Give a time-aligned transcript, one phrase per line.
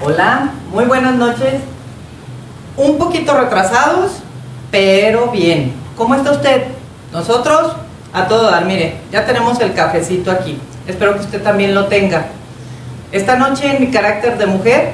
[0.00, 1.54] Hola, muy buenas noches.
[2.76, 4.12] Un poquito retrasados,
[4.70, 5.72] pero bien.
[5.96, 6.68] ¿Cómo está usted?
[7.10, 7.72] Nosotros
[8.12, 10.56] a todo dar, mire, ya tenemos el cafecito aquí.
[10.86, 12.26] Espero que usted también lo tenga.
[13.10, 14.92] Esta noche en mi carácter de mujer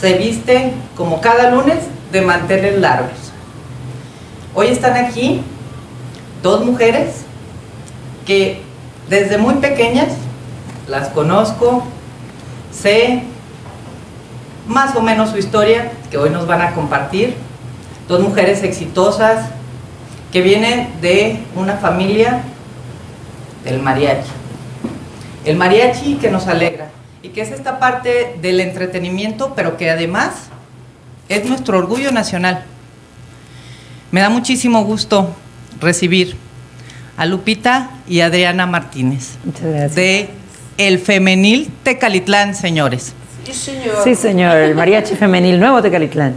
[0.00, 1.78] se viste como cada lunes
[2.10, 3.32] de manteles largos.
[4.52, 5.42] Hoy están aquí
[6.42, 7.22] dos mujeres
[8.26, 8.62] que
[9.08, 10.08] desde muy pequeñas
[10.88, 11.84] las conozco,
[12.72, 13.22] sé
[14.68, 17.34] más o menos su historia que hoy nos van a compartir.
[18.06, 19.50] Dos mujeres exitosas
[20.32, 22.42] que vienen de una familia
[23.64, 24.30] del mariachi.
[25.44, 26.90] El mariachi que nos alegra
[27.22, 30.34] y que es esta parte del entretenimiento, pero que además
[31.28, 32.64] es nuestro orgullo nacional.
[34.10, 35.34] Me da muchísimo gusto
[35.80, 36.36] recibir
[37.16, 39.38] a Lupita y Adriana Martínez
[39.94, 40.30] de
[40.76, 43.14] El Femenil Tecalitlán, señores.
[43.48, 43.96] Sí, señor.
[44.04, 46.34] Sí, señor, el mariachi femenil nuevo Tecalitlán.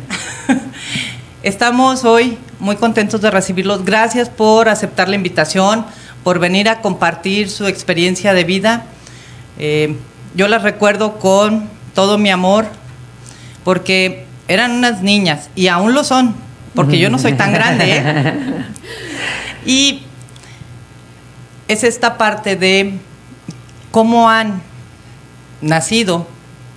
[1.43, 3.83] Estamos hoy muy contentos de recibirlos.
[3.83, 5.85] Gracias por aceptar la invitación,
[6.23, 8.85] por venir a compartir su experiencia de vida.
[9.59, 9.97] Eh,
[10.35, 12.67] yo las recuerdo con todo mi amor,
[13.65, 16.33] porque eran unas niñas y aún lo son,
[16.75, 17.97] porque yo no soy tan grande.
[17.97, 18.33] ¿eh?
[19.65, 20.03] Y
[21.67, 22.93] es esta parte de
[23.91, 24.61] cómo han
[25.61, 26.25] nacido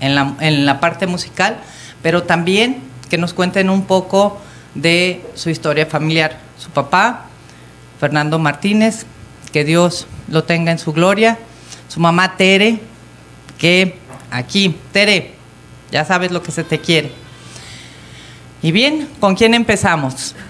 [0.00, 1.58] en la, en la parte musical,
[2.02, 4.38] pero también que nos cuenten un poco
[4.74, 6.38] de su historia familiar.
[6.58, 7.26] Su papá,
[8.00, 9.06] Fernando Martínez,
[9.52, 11.38] que Dios lo tenga en su gloria.
[11.88, 12.80] Su mamá Tere,
[13.58, 13.98] que
[14.30, 15.34] aquí, Tere,
[15.90, 17.12] ya sabes lo que se te quiere.
[18.62, 20.34] Y bien, ¿con quién empezamos?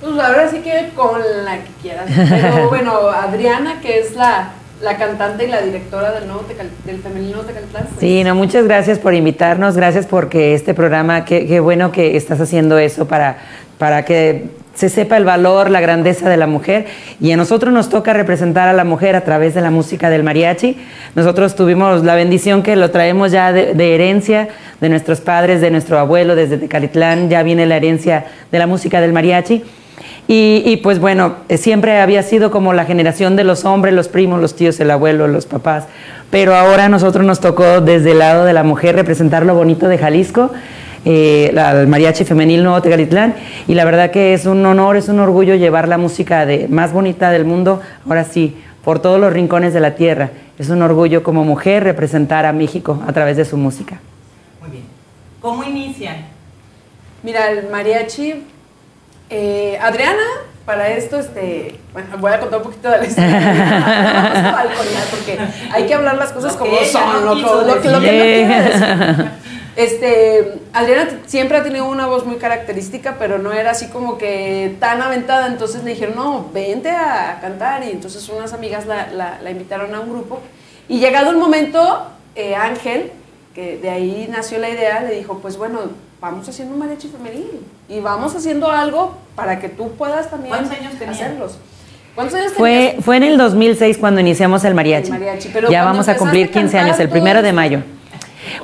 [0.00, 2.10] Pues ahora sí que con la que quieras.
[2.10, 6.98] Pero bueno, Adriana, que es la, la cantante y la directora del nuevo Tecal, del
[7.00, 7.84] femenino Tecalitlán.
[7.84, 8.00] Pues.
[8.00, 12.40] Sí, no, muchas gracias por invitarnos, gracias porque este programa, qué, qué bueno que estás
[12.40, 13.38] haciendo eso para,
[13.78, 16.86] para que se sepa el valor, la grandeza de la mujer
[17.20, 20.22] y a nosotros nos toca representar a la mujer a través de la música del
[20.22, 20.78] mariachi.
[21.14, 24.48] Nosotros tuvimos la bendición que lo traemos ya de, de herencia
[24.80, 29.02] de nuestros padres, de nuestro abuelo desde Tecalitlán, ya viene la herencia de la música
[29.02, 29.62] del mariachi.
[30.32, 34.40] Y, y, pues bueno, siempre había sido como la generación de los hombres, los primos,
[34.40, 35.86] los tíos, el abuelo, los papás.
[36.30, 39.88] Pero ahora a nosotros nos tocó desde el lado de la mujer representar lo bonito
[39.88, 40.52] de Jalisco,
[41.04, 43.34] eh, al mariachi femenil Nuevo Tecalitlán.
[43.66, 46.92] Y la verdad que es un honor, es un orgullo llevar la música de, más
[46.92, 50.30] bonita del mundo, ahora sí, por todos los rincones de la tierra.
[50.60, 53.98] Es un orgullo como mujer representar a México a través de su música.
[54.60, 54.84] Muy bien.
[55.40, 56.18] ¿Cómo inician?
[57.24, 58.44] Mira, el mariachi
[59.30, 60.22] eh, Adriana,
[60.66, 63.40] para esto, este, bueno, voy a contar un poquito de la historia.
[64.34, 65.38] Vamos a balconear porque
[65.72, 69.30] hay que hablar las cosas como son, lo, que, lo que no decir.
[69.76, 74.76] Este, Adriana siempre ha tenido una voz muy característica, pero no era así como que
[74.80, 75.46] tan aventada.
[75.46, 77.84] Entonces le dijeron, no, vente a cantar.
[77.84, 80.40] Y entonces unas amigas la, la- la invitaron a un grupo.
[80.88, 83.12] Y llegado el momento, eh, Ángel,
[83.54, 85.78] que de ahí nació la idea, le dijo, pues bueno,
[86.20, 87.60] vamos haciendo un mariachi femenil.
[87.88, 91.58] Y vamos haciendo algo para que tú puedas también ¿Cuántos años hacerlos.
[92.14, 93.04] ¿Cuántos años Fue, tenías?
[93.04, 95.06] fue en el 2006 cuando iniciamos el mariachi.
[95.12, 97.80] El mariachi, pero ya vamos a cumplir empezaste a 15 años, el primero de mayo.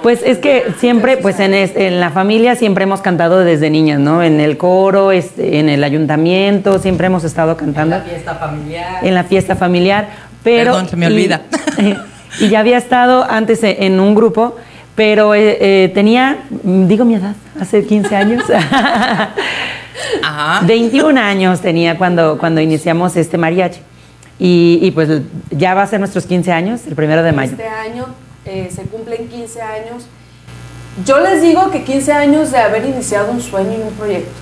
[0.02, 4.00] Pues es que siempre, pues en, es- en la familia siempre hemos cantado desde niñas,
[4.00, 4.22] ¿no?
[4.22, 9.04] En el coro, este, en el ayuntamiento, siempre hemos estado En cantando la fiesta familiar.
[9.06, 10.08] en la fiesta familiar.
[10.42, 11.42] Pero, Perdón, se me y- olvida.
[12.38, 14.56] Y, ya había estado antes en un grupo,
[14.96, 18.42] pero eh, eh, tenía, digo mi edad, hace 15 años.
[20.22, 20.66] Ajá.
[20.66, 23.80] 21 años tenía cuando, cuando iniciamos este mariachi.
[24.38, 25.08] Y, y pues
[25.50, 27.52] ya va a ser nuestros 15 años, el primero de mayo.
[27.52, 28.06] Este año
[28.46, 30.06] eh, se cumplen 15 años.
[31.04, 34.32] Yo les digo que 15 años de haber iniciado un sueño y un proyecto,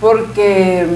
[0.00, 0.86] porque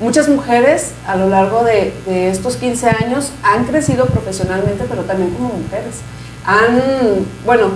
[0.00, 5.30] muchas mujeres a lo largo de, de estos 15 años han crecido profesionalmente, pero también
[5.30, 6.00] como mujeres.
[6.44, 6.80] Han,
[7.44, 7.70] bueno,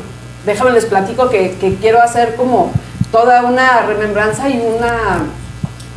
[0.46, 2.70] déjame les platico que, que quiero hacer como
[3.12, 5.26] toda una remembranza y una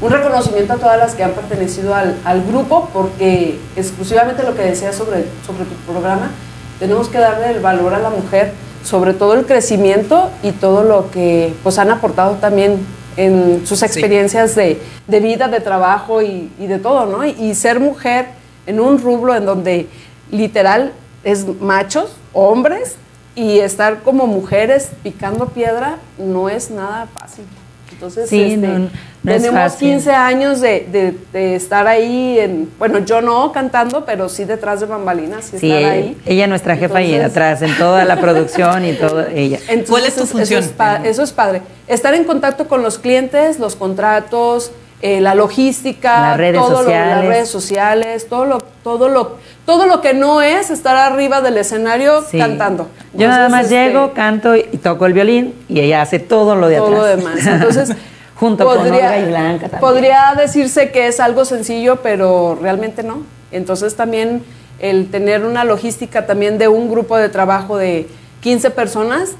[0.02, 4.62] un reconocimiento a todas las que han pertenecido al, al grupo, porque exclusivamente lo que
[4.62, 6.32] decías sobre, sobre tu programa,
[6.80, 8.54] tenemos que darle el valor a la mujer,
[8.84, 12.78] sobre todo el crecimiento y todo lo que pues, han aportado también
[13.18, 17.26] en sus experiencias de, de vida, de trabajo y, y de todo, ¿no?
[17.26, 18.28] Y, y ser mujer
[18.68, 19.88] en un rublo en donde
[20.32, 20.94] literal
[21.26, 22.96] es machos, hombres,
[23.36, 27.46] y estar como mujeres picando piedra no es nada fácil.
[27.92, 28.90] Entonces, Sí, este, no-
[29.24, 29.90] no es tenemos fácil.
[29.90, 34.80] 15 años de, de- de estar ahí, en, bueno, yo no cantando, pero sí detrás
[34.80, 36.18] de bambalinas, y Sí, estar ahí.
[36.26, 39.58] ella nuestra jefa y Entonces- atrás, en toda la producción y todo, ella.
[39.68, 40.60] Entonces, ¿Cuál es tu función?
[40.62, 41.62] Eso es, pa- eso es padre.
[41.88, 44.72] Estar en contacto con los clientes, los contratos,
[45.02, 47.16] eh, la logística, Las redes todo lo- sociales.
[47.16, 51.58] las redes sociales, todo lo, todo lo, todo lo que no es estar arriba del
[51.58, 52.38] escenario Sí.
[52.38, 52.88] cantando.
[53.14, 56.68] Yo nada más este, llego, canto y toco el violín y ella hace todo lo
[56.68, 57.00] de todo atrás.
[57.00, 57.48] lo demás.
[57.48, 57.94] Entonces,
[58.36, 59.82] Junto con Olga y Blanca también.
[59.82, 63.24] Podría decirse que es algo sencillo, pero realmente no.
[63.52, 64.44] Entonces también
[64.80, 68.08] el tener una logística también de un grupo de trabajo de
[68.40, 69.32] 15 personas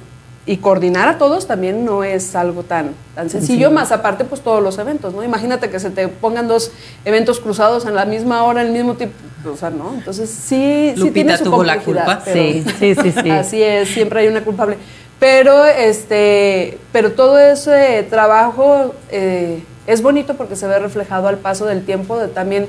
[0.50, 4.64] y coordinar a todos también no es algo tan, tan sencillo, más aparte pues todos
[4.64, 5.24] los eventos, ¿no?
[5.24, 6.72] Imagínate que se te pongan dos
[7.06, 9.14] eventos cruzados en la misma hora, en el mismo tipo,
[9.48, 9.94] o sea, ¿no?
[9.94, 12.24] Entonces sí, sí Lupita tiene su tuvo la culpa.
[12.26, 13.30] Sí, sí, sí, sí.
[13.30, 14.78] Así es, siempre hay una culpable.
[15.20, 21.68] Pero este, pero todo ese trabajo eh, es bonito porque se ve reflejado al paso
[21.68, 22.66] del tiempo, de también,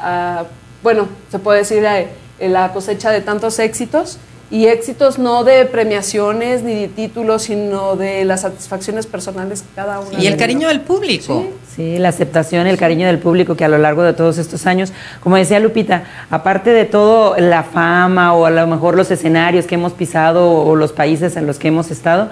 [0.00, 0.46] ah,
[0.82, 2.08] bueno, se puede decir eh,
[2.40, 4.18] la cosecha de tantos éxitos
[4.50, 10.00] y éxitos no de premiaciones ni de títulos, sino de las satisfacciones personales que cada
[10.00, 10.18] uno.
[10.18, 11.46] Y el cariño del público.
[11.74, 14.92] Sí, la aceptación, el cariño del público que a lo largo de todos estos años,
[15.20, 19.76] como decía Lupita, aparte de todo la fama o a lo mejor los escenarios que
[19.76, 22.28] hemos pisado o los países en los que hemos estado,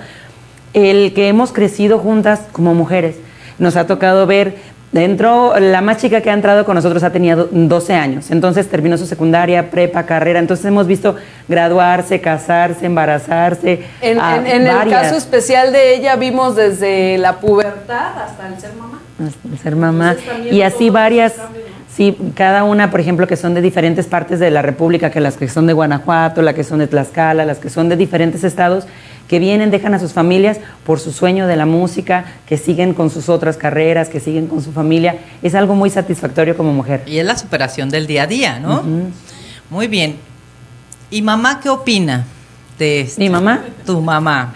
[0.75, 3.17] el que hemos crecido juntas como mujeres.
[3.61, 4.57] Nos ha tocado ver
[4.93, 8.97] dentro, la más chica que ha entrado con nosotros ha tenido 12 años, entonces terminó
[8.97, 11.17] su secundaria, prepa, carrera, entonces hemos visto
[11.49, 13.83] graduarse, casarse, embarazarse.
[14.01, 18.59] En, a en- en el caso especial de ella vimos desde la pubertad hasta el
[18.61, 19.01] ser mamá.
[19.27, 20.17] Hasta ser mamá.
[20.19, 21.35] Entonces, Y así varias,
[21.95, 25.37] sí, cada una, por ejemplo, que son de diferentes partes de la República, que las
[25.37, 28.87] que son de Guanajuato, las que son de Tlaxcala, las que son de diferentes estados,
[29.29, 33.11] que vienen, dejan a sus familias por su sueño de la música, que siguen con
[33.11, 35.19] sus otras carreras, que siguen con su familia.
[35.43, 37.03] Es algo muy satisfactorio como mujer.
[37.07, 38.83] Y es la superación del día a día, ¿no?
[39.71, 40.17] Muy bien.
[41.11, 42.25] ¿Y mamá qué opina
[42.79, 43.21] de esto?
[43.21, 43.65] ¿Mi mamá?
[43.85, 44.55] Tu mamá.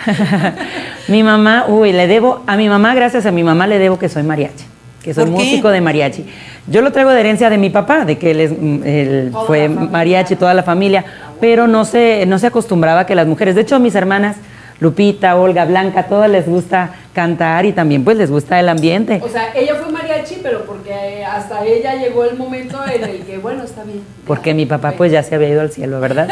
[1.09, 4.09] mi mamá, uy, le debo, a mi mamá, gracias a mi mamá, le debo que
[4.09, 4.65] soy mariachi,
[5.03, 6.25] que soy músico de mariachi.
[6.67, 9.69] Yo lo traigo de herencia de mi papá, de que él, es, mm, él fue
[9.69, 11.05] mariachi, toda la familia,
[11.41, 14.37] pero no se, no se acostumbraba que las mujeres, de hecho mis hermanas,
[14.83, 19.21] Lupita, Olga, Blanca, todas les gusta cantar y también pues les gusta el ambiente.
[19.25, 23.39] O sea, ella fue mariachi, pero porque hasta ella llegó el momento en el que,
[23.39, 24.01] bueno, está bien.
[24.27, 26.29] porque mi papá pues ya se había ido al cielo, ¿verdad?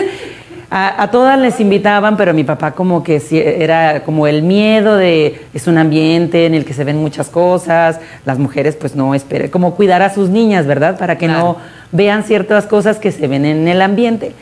[0.73, 3.21] A, a todas les invitaban, pero mi papá como que
[3.61, 7.99] era como el miedo de, es un ambiente en el que se ven muchas cosas,
[8.25, 10.97] las mujeres pues no esperen, como cuidar a sus niñas, ¿verdad?
[10.99, 11.41] Para que Claro.
[11.41, 11.57] no
[11.93, 14.33] vean ciertas cosas que se ven en el ambiente.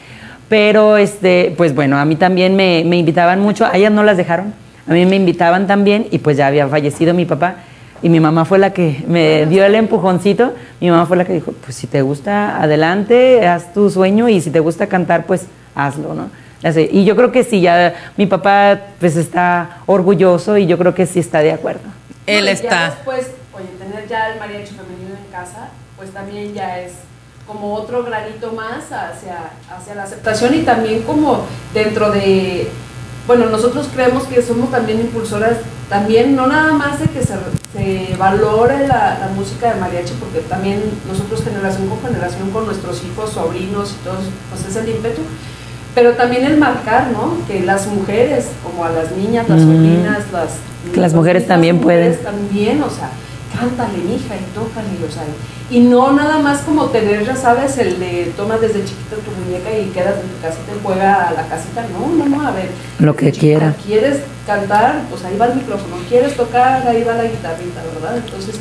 [0.49, 4.17] Pero, este, pues bueno, a mí también me, me invitaban mucho, a ellas no las
[4.17, 4.55] dejaron,
[4.87, 7.57] a mí me invitaban también y pues ya había fallecido mi papá
[8.01, 11.33] y mi mamá fue la que me dio el empujoncito, mi mamá fue la que
[11.33, 15.47] dijo, pues si te gusta, adelante, haz tu sueño y si te gusta cantar, pues
[15.75, 16.31] hazlo, ¿no?
[16.63, 20.93] Así, Y yo creo que sí, ya mi papá pues está orgulloso y yo creo
[20.93, 21.89] que sí está de acuerdo.
[22.27, 22.69] Él y está.
[22.69, 26.93] Ya después, oye, tener ya el mariachi femenino en casa, pues también ya es
[27.49, 31.41] como otro granito más hacia, hacia la aceptación y también como
[31.75, 32.69] dentro de,
[33.27, 35.57] bueno, nosotros creemos que somos también impulsoras,
[35.89, 37.35] también no nada más de que se,
[37.73, 43.03] se valore la, la música de mariachi, porque también nosotros generación con generación con nuestros
[43.05, 45.23] hijos, sobrinos y todos, pues es el ímpetu,
[45.95, 47.35] pero también el marcar, ¿no?
[47.49, 49.73] Que las mujeres, como a las niñas, las Mm.
[49.75, 50.51] sobrinas, las...
[50.93, 52.37] Que las mujeres también mujeres pueden.
[52.37, 53.11] También, o sea,
[53.59, 55.25] cántale, hija, y tócale, o sea,
[55.71, 59.77] y no nada más como tener, ya sabes, el de toma desde chiquita tu muñeca
[59.77, 62.71] y quedas en tu casita y juega a la casita, no, no, no, a ver.
[62.99, 63.71] Lo que desde quiera.
[63.73, 65.03] chica, ¿Quieres cantar?
[65.11, 66.87] Pues ahí va el micrófono, ¿quieres tocar?
[66.87, 68.17] Ahí va la guitarrita, ¿verdad?
[68.17, 68.55] Entonces,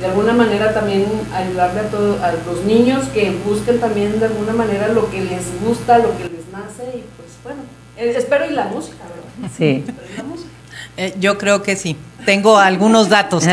[0.00, 4.52] de alguna manera también ayudarle a, todo, a los niños que busquen también de alguna
[4.52, 7.62] manera lo que les gusta, lo que les nace y pues bueno,
[7.96, 9.54] eh, espero y la música, ¿verdad?
[9.56, 9.84] Sí.
[9.86, 10.48] Espero y la música.
[10.96, 11.96] Eh, yo creo que sí.
[12.24, 13.44] Tengo algunos datos.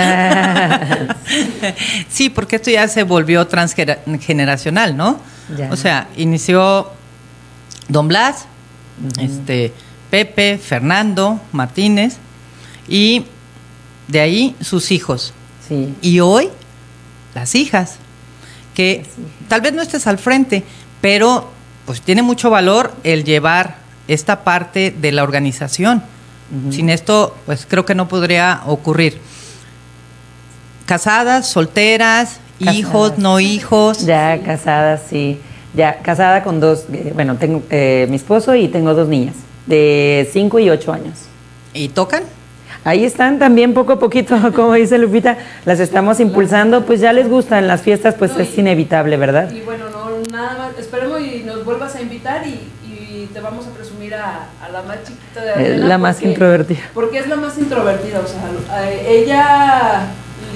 [2.09, 5.19] sí, porque esto ya se volvió transgeneracional, ¿no?
[5.57, 5.69] Ya.
[5.71, 6.91] O sea, inició
[7.87, 8.45] Don Blas,
[9.19, 9.73] este,
[10.09, 12.17] Pepe, Fernando, Martínez,
[12.87, 13.25] y
[14.07, 15.33] de ahí sus hijos.
[15.67, 15.95] Sí.
[16.01, 16.49] Y hoy,
[17.33, 17.95] las hijas,
[18.75, 19.05] que
[19.47, 20.63] tal vez no estés al frente,
[21.01, 21.51] pero
[21.85, 26.03] pues tiene mucho valor el llevar esta parte de la organización.
[26.71, 29.19] Sin esto, pues creo que no podría ocurrir.
[30.85, 32.75] Casadas, solteras, Casadas.
[32.79, 34.05] hijos, no hijos.
[34.05, 35.39] Ya casada, sí.
[35.75, 39.35] Ya casada con dos, eh, bueno, tengo eh, mi esposo y tengo dos niñas,
[39.67, 41.13] de 5 y 8 años.
[41.73, 42.23] ¿Y tocan?
[42.85, 47.29] ahí están también poco a poquito, como dice Lupita, las estamos impulsando, pues ya les
[47.29, 49.51] gusta en las fiestas, pues No, es y- inevitable, ¿verdad?
[49.51, 52.59] Y bueno, no, nada más, esperemos y nos vuelvas a invitar y,
[53.23, 56.27] y te vamos a presumir a, a la más chiquita de Adriana la más porque-
[56.29, 56.79] introvertida.
[56.93, 60.07] Porque es la más introvertida, o sea, ella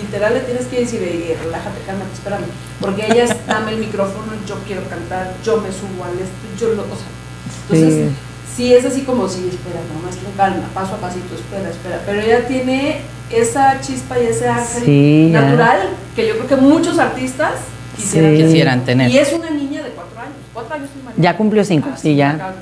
[0.02, 2.46] literal le tienes que decir, "Ey, relájate, cálmate, espérame.
[2.80, 6.74] Porque ella es, dame el micrófono, yo quiero cantar, yo me subo al esto, yo
[6.74, 7.08] lo, o sea,
[7.70, 8.12] entonces,
[8.56, 8.74] sí.
[8.74, 12.02] es así como, sí, espera, nomás con calma, paso a pasito, espera, espera.
[12.06, 15.42] Pero ella tiene esa chispa y ese ángel Sí, ya.
[15.42, 17.54] natural que yo creo que muchos artistas
[17.96, 18.44] quisieran, Sí.
[18.44, 19.10] Quisieran tener.
[19.10, 20.13] Y es una niña de cuatro
[20.54, 22.54] cuatro años y Ya cumplió cinco, sí, ya.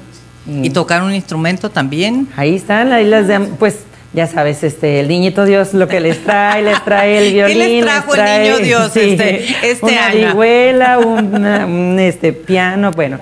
[0.47, 2.27] Y tocar un instrumento también.
[2.35, 3.79] Ahí están, ahí las de, pues
[4.13, 7.57] ya sabes, este, el niñito Dios lo que les trae, les trae el ¿Qué violín.
[7.59, 10.17] les trajo el trae, niño Dios este- este una año?
[10.31, 13.19] vihuela, una- un este, piano, bueno,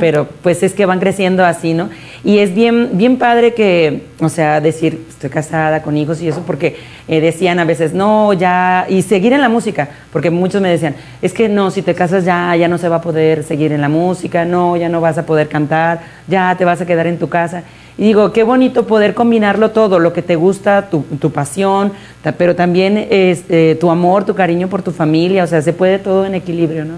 [0.00, 1.90] pero pues es que van creciendo así, ¿no?
[2.24, 6.42] Y es bien, bien padre que, o sea, decir, estoy casada con hijos y eso,
[6.46, 6.76] porque
[7.08, 10.94] eh, decían a veces, no, ya, y seguir en la música, porque muchos me decían,
[11.20, 13.80] es que no, si te casas ya, ya no se va a poder seguir en
[13.80, 17.18] la música, no, ya no vas a poder cantar, ya te vas a quedar en
[17.18, 17.64] tu casa.
[17.98, 21.92] Y digo, qué bonito poder combinarlo todo, lo que te gusta, tu, tu pasión,
[22.38, 26.24] pero también este, tu amor, tu cariño por tu familia, o sea, se puede todo
[26.24, 26.94] en equilibrio, ¿no?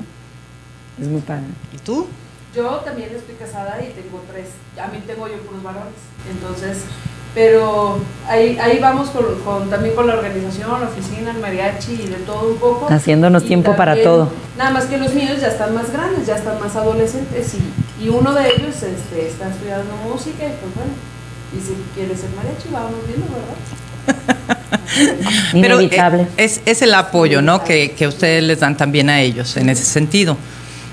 [1.01, 1.45] Es muy padre.
[1.75, 2.07] ¿Y tú?
[2.55, 4.47] Yo también estoy casada y tengo tres,
[4.83, 5.95] a mí tengo yo puros varones,
[6.31, 6.85] entonces,
[7.35, 12.07] pero ahí, ahí vamos con, con- también con la organización, la oficina, el mariachi y
[12.07, 12.87] de todo un poco.
[12.89, 14.31] Haciéndonos Y tiempo para todo.
[14.57, 18.09] Nada más que los míos ya están más grandes, ya están más adolescentes y, y
[18.09, 20.93] uno de ellos este, está estudiando música y pues bueno,
[21.53, 24.35] y si quiere ser mariachi, vamos viendo, ¿verdad?
[25.53, 26.29] Pero, eh, Inevitable.
[26.37, 27.65] es, es el apoyo, ¿no?
[27.65, 30.37] Que, que ustedes les dan también a ellos en ese sentido.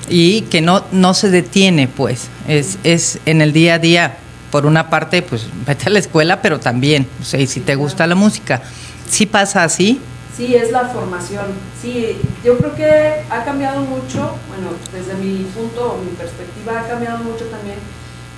[0.09, 2.27] Y que no, no se detiene, pues.
[2.47, 4.17] Es, es en el día a día.
[4.51, 7.75] Por una parte, pues vete a la escuela, pero también, o sea, y si te
[7.75, 8.61] gusta la música.
[9.09, 10.01] Sí pasa así.
[10.35, 11.45] Sí, es la formación.
[11.81, 12.85] Sí, yo creo que
[13.29, 17.75] ha cambiado mucho, bueno, desde mi punto, mi perspectiva, ha cambiado mucho también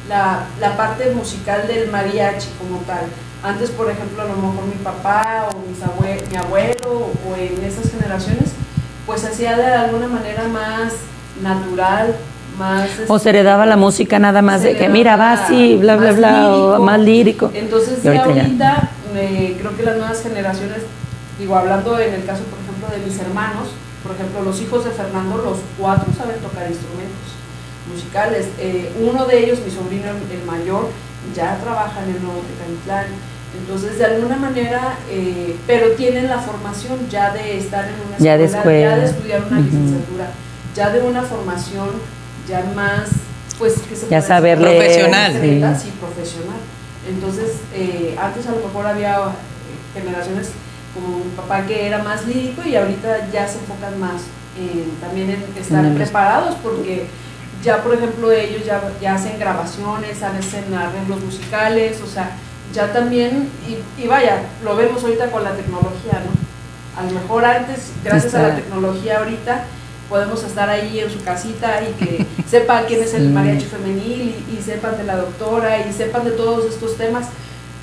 [0.10, 3.05] la, la parte musical del mariachi como tal.
[3.43, 7.63] Antes, por ejemplo, a lo mejor mi papá o mis abue- mi abuelo o en
[7.63, 8.50] esas generaciones,
[9.05, 10.93] pues hacía de alguna manera más
[11.41, 12.15] natural,
[12.57, 12.89] más...
[13.07, 16.49] O se heredaba la música nada más de que, mira, va así, bla, bla, bla,
[16.49, 16.83] o lírico.
[16.83, 17.51] más lírico.
[17.53, 20.77] Entonces, Y ya ahorita eh, creo que las nuevas generaciones,
[21.39, 23.69] digo, hablando en el caso, por ejemplo, de mis hermanos,
[24.03, 27.33] por ejemplo, los hijos de Fernando, los cuatro saben tocar instrumentos
[27.91, 28.47] musicales.
[28.59, 30.89] Eh, uno de ellos, mi sobrino, el mayor,
[31.35, 33.05] ya trabaja en el Nuevo Tecalitlán.
[33.57, 38.37] Entonces, de alguna manera, eh, pero tienen la formación ya de estar en una Ya
[38.37, 38.95] de ya escuela.
[38.97, 40.27] de estudiar una licenciatura,
[40.75, 41.89] ya de una formación
[42.47, 43.09] ya más,
[43.59, 45.33] pues, que se Ya puede saber leer, Profesional.
[45.33, 45.85] Secreta, sí.
[45.85, 46.57] sí, profesional.
[47.07, 50.49] Entonces, eh, antes a lo mejor había eh, generaciones
[50.93, 54.21] como mi papá que era más lírico y ahorita ya se enfocan más
[54.57, 57.07] en, también en estar el- preparados porque
[57.63, 62.31] ya, por ejemplo, ellos ya, ya hacen grabaciones, hacen arreglos musicales, o sea,
[62.73, 66.99] ya también, y, y vaya, lo vemos ahorita con la tecnología, ¿no?
[67.01, 69.63] A lo mejor antes, gracias a la Está- tecnología ahorita,
[70.13, 74.55] podemos estar ahí en su casita y que sepa quién es el mariachi femenil y,
[74.60, 77.25] y sepan de la doctora y sepan de todos estos temas.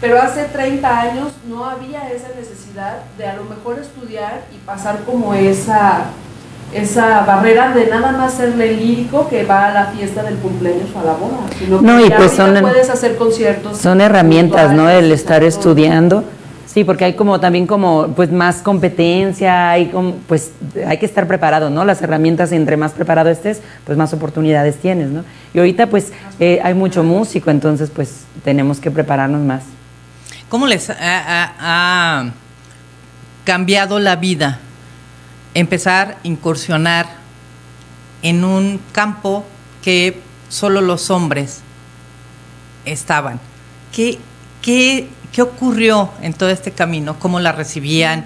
[0.00, 5.00] Pero hace 30 años no había esa necesidad de a lo mejor estudiar y pasar
[5.04, 6.02] como esa,
[6.72, 11.00] esa barrera de nada más serle lírico que va a la fiesta del cumpleaños o
[11.00, 11.38] a la boda.
[11.58, 13.76] Sino No, que y pues son- puedes hacer conciertos.
[13.76, 14.88] Son herramientas, ¿no?
[14.88, 16.22] El estar estudiando.
[16.72, 20.52] Sí, porque hay como también como pues más competencia, hay como, pues
[20.86, 21.84] hay que estar preparado, ¿no?
[21.84, 25.24] Las herramientas, entre más preparado estés, pues más oportunidades tienes, ¿no?
[25.52, 29.64] Y ahorita pues eh, hay mucho músico, entonces pues tenemos que prepararnos más.
[30.48, 32.32] ¿Cómo les ha,
[33.44, 34.60] cambiado la vida
[35.54, 37.06] empezar a incursionar
[38.22, 39.44] en un campo
[39.82, 41.62] que solo los hombres
[42.84, 43.40] estaban?
[43.92, 44.20] ¿Qué,
[44.62, 47.16] qué, qué ocurrió en todo este camino?
[47.18, 48.24] ¿Cómo la recibían?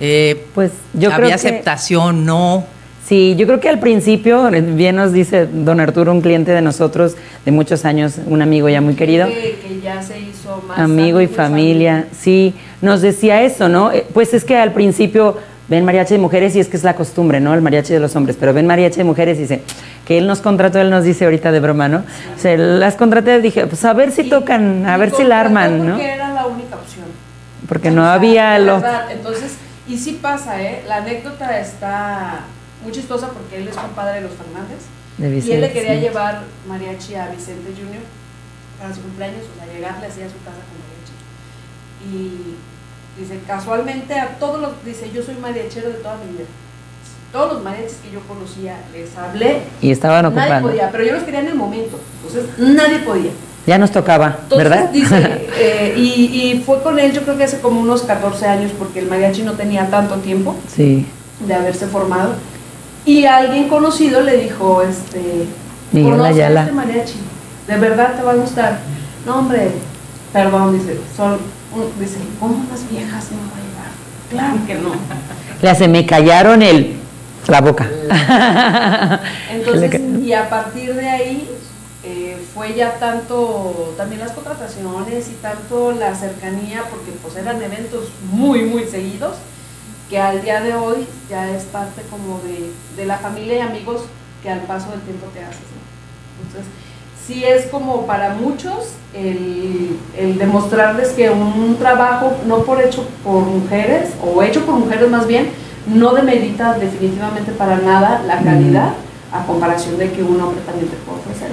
[0.00, 2.24] Eh, Pues yo ¿Había creo que aceptación?
[2.24, 2.64] ¿No?
[3.06, 7.16] Sí, yo creo que al principio, bien nos dice don Arturo, un cliente de nosotros
[7.46, 9.28] de muchos años, un amigo ya muy querido.
[9.28, 13.92] Que, que ya se hizo más amigo y familia, sí, nos decía eso, ¿no?
[13.92, 16.94] Eh, Pues es que al principio ven mariachi de mujeres y es que es la
[16.94, 17.54] costumbre, ¿no?
[17.54, 19.62] El mariachi de los hombres, pero ven mariachi de mujeres y dice
[20.06, 21.98] que él nos contrató, él nos dice ahorita de broma, ¿no?
[22.34, 25.40] O sea, las contraté, dije, pues a ver si Y- tocan, a ver si la
[25.40, 25.92] arman, ¿no?
[25.94, 27.04] Porque era la única opción.
[27.68, 29.56] Porque no O sea, había verdad, Entonces,
[29.86, 30.82] y sí pasa, ¿eh?
[30.88, 32.40] La anécdota está
[32.82, 34.78] muy chistosa porque él es compadre de los Fernández.
[35.18, 36.00] De y él Vicente, le quería sí.
[36.00, 38.00] llevar mariachi a Vicente Jr.
[38.80, 41.14] para su cumpleaños, o sea, llegarle así a su casa con mariachi.
[42.08, 42.54] Y
[43.18, 46.44] Dice, casualmente a todos los, dice, yo soy mariachero de toda mi vida.
[47.32, 49.62] Todos los mariachis que yo conocía les hablé.
[49.82, 50.68] Y estaban Nadie ocupando.
[50.68, 51.98] podía, pero yo los quería en el momento.
[52.22, 53.30] Entonces, nadie podía.
[53.66, 54.90] Ya nos tocaba, Entonces, ¿verdad?
[54.90, 56.02] dice, eh, y,
[56.52, 59.42] y fue con él, yo creo que hace como unos 14 años, porque el mariachi
[59.42, 61.06] no tenía tanto tiempo sí.
[61.46, 62.34] de haberse formado.
[63.04, 65.44] Y alguien conocido le dijo, este,
[65.92, 66.60] Miguel "Conoce a Ayala".
[66.62, 67.14] este mariachi,
[67.66, 68.78] de verdad te va a gustar.
[69.26, 69.70] No, hombre,
[70.32, 71.36] perdón, dice, son,
[71.74, 73.90] un- dice, ¿cómo unas viejas no va a llevar?
[74.30, 74.90] Claro que no.
[75.62, 76.96] Le hace, me callaron el,
[77.48, 77.88] la boca.
[79.50, 81.48] Entonces, y a partir de ahí
[82.04, 88.08] eh, fue ya tanto, también las contrataciones y tanto la cercanía, porque pues eran eventos
[88.30, 89.34] muy, muy seguidos,
[90.08, 94.02] que al día de hoy ya es parte como de, de la familia y amigos
[94.42, 95.58] que al paso del tiempo te haces.
[95.58, 96.46] ¿no?
[96.46, 96.70] Entonces,
[97.28, 103.44] sí es como para muchos el, el demostrarles que un trabajo no por hecho por
[103.44, 105.50] mujeres, o hecho por mujeres más bien,
[105.86, 108.94] no demerita definitivamente para nada la calidad
[109.30, 111.50] a comparación de que un hombre también te puede ofrecer.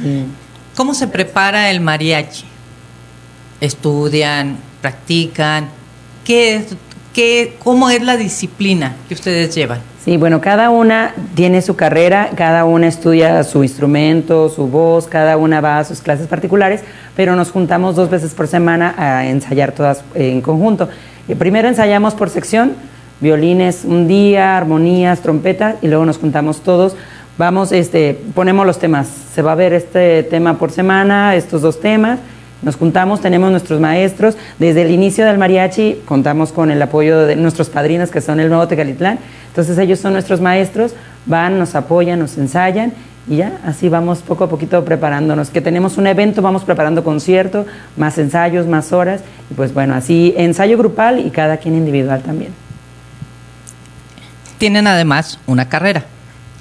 [0.00, 0.24] Sí.
[0.76, 2.44] ¿Cómo se prepara el mariachi?
[3.60, 4.56] ¿Estudian?
[4.80, 5.68] ¿Practican?
[6.24, 6.66] ¿Qué es,
[7.12, 9.80] qué, ¿Cómo es la disciplina que ustedes llevan?
[10.08, 15.36] Sí, bueno, cada una tiene su carrera, cada una estudia su instrumento, su voz, cada
[15.36, 16.80] una va a sus clases particulares,
[17.14, 20.88] pero nos juntamos dos veces por semana a ensayar todas en conjunto.
[21.28, 22.72] Y primero ensayamos por sección,
[23.20, 26.96] violines un día, armonías, trompetas, y luego nos juntamos todos.
[27.36, 29.08] Vamos, este, ponemos los temas.
[29.08, 32.18] Se va a ver este tema por semana, estos dos temas.
[32.62, 34.36] Nos juntamos, tenemos nuestros maestros.
[34.58, 38.48] Desde el inicio del mariachi contamos con el apoyo de nuestros padrinos que son el
[38.48, 39.18] Nuevo Tecalitlán.
[39.48, 40.94] Entonces ellos son nuestros maestros,
[41.26, 42.92] van, nos apoyan, nos ensayan
[43.28, 45.50] y ya así vamos poco a poquito preparándonos.
[45.50, 47.64] Que tenemos un evento, vamos preparando concierto,
[47.96, 49.20] más ensayos, más horas.
[49.50, 52.52] Y pues bueno, así ensayo grupal y cada quien individual también.
[54.58, 56.04] Tienen además una carrera.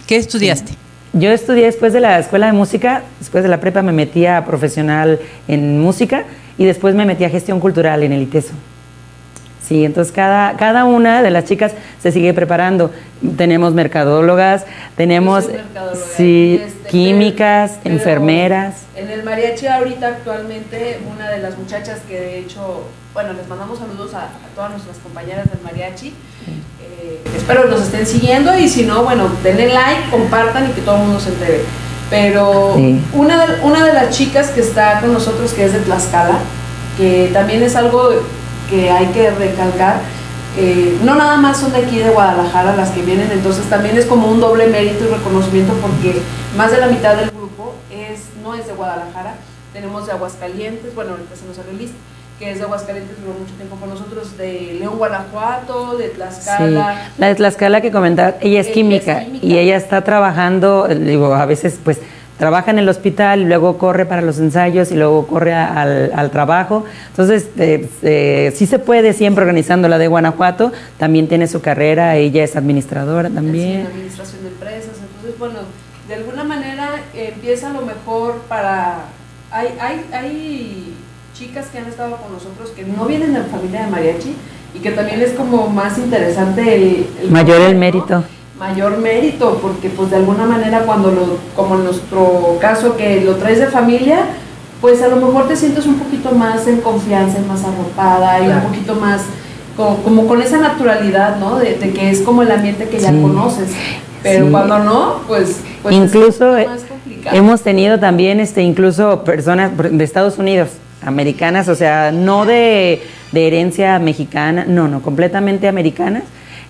[0.05, 0.73] ¿Qué estudiaste?
[1.17, 4.45] Yo estudié después de la escuela de música, después de la prepa me metí a
[4.45, 6.25] profesional en música
[6.57, 8.53] y después me metí a gestión cultural en el ITESO.
[9.65, 12.91] Sí, entonces cada, cada una de las chicas se sigue preparando.
[13.36, 15.45] Tenemos mercadólogas, tenemos
[16.15, 18.75] sí, Este, químicas, pero- enfermeras.
[18.95, 23.80] En el mariachi ahorita actualmente una de las muchachas que de hecho, bueno, les mandamos
[23.80, 26.13] saludos a, a todas nuestras compañeras del mariachi.
[27.02, 30.82] Eh, espero que nos estén siguiendo y si no, bueno, denle like, compartan y que
[30.82, 31.63] todo el mundo se entere.
[32.10, 33.02] Pero Sí.
[33.13, 36.39] una, de, una de las chicas que está con nosotros, que es de Tlaxcala,
[36.97, 38.10] que también es algo
[38.69, 40.00] que hay que recalcar,
[40.58, 44.06] eh, no nada más son de aquí de Guadalajara las que vienen, entonces también es
[44.06, 46.19] como un doble mérito y reconocimiento porque
[46.58, 49.36] más de la mitad del grupo es, no es de Guadalajara,
[49.73, 51.93] tenemos de Aguascalientes, bueno, ahorita se nos sale el list,
[52.39, 57.10] que es de Aguascalientes, duró mucho tiempo con nosotros, de León, Guanajuato, de Sí, Tlaxcala.
[57.17, 61.80] la de Tlaxcala que comentaba, ella es química, y ella está trabajando, digo, a veces
[61.84, 62.00] pues
[62.38, 66.12] trabaja en el hospital y luego corre para los ensayos y luego corre a- al,
[66.15, 66.86] al trabajo.
[67.10, 72.15] Entonces, eh, eh, sí se puede siempre organizando la de Guanajuato, también tiene su carrera,
[72.17, 73.88] ella es administradora también.
[73.88, 74.91] administración de empresas.
[75.02, 75.56] Entonces, bueno,
[76.08, 79.06] de alguna manera eh, empieza a lo mejor para...
[79.50, 80.93] Hay, hay, hay
[81.38, 84.36] chicas que han estado con nosotros que no vienen de familia de mariachi
[84.73, 87.08] y que también es como más interesante el...
[87.21, 87.80] el Mayor el ¿no?
[87.80, 88.23] mérito.
[88.60, 93.36] Mayor mérito, porque pues de alguna manera cuando lo, como en nuestro caso que lo
[93.36, 94.19] traes de familia,
[94.82, 98.62] pues a lo mejor te sientes un poquito más en confianza, más arropada y un
[98.62, 99.21] poquito más
[99.76, 101.60] como, como con esa naturalidad, ¿no?
[101.60, 103.21] De, de que es como el ambiente que ya Sí.
[103.21, 103.69] conoces.
[104.23, 104.52] Pero Sí.
[104.52, 107.36] cuando no, pues, pues es incluso eh, más complicado.
[107.38, 110.69] hemos tenido también este incluso personas de Estados Unidos
[111.01, 116.23] americanas o sea no de, de herencia mexicana no no completamente americanas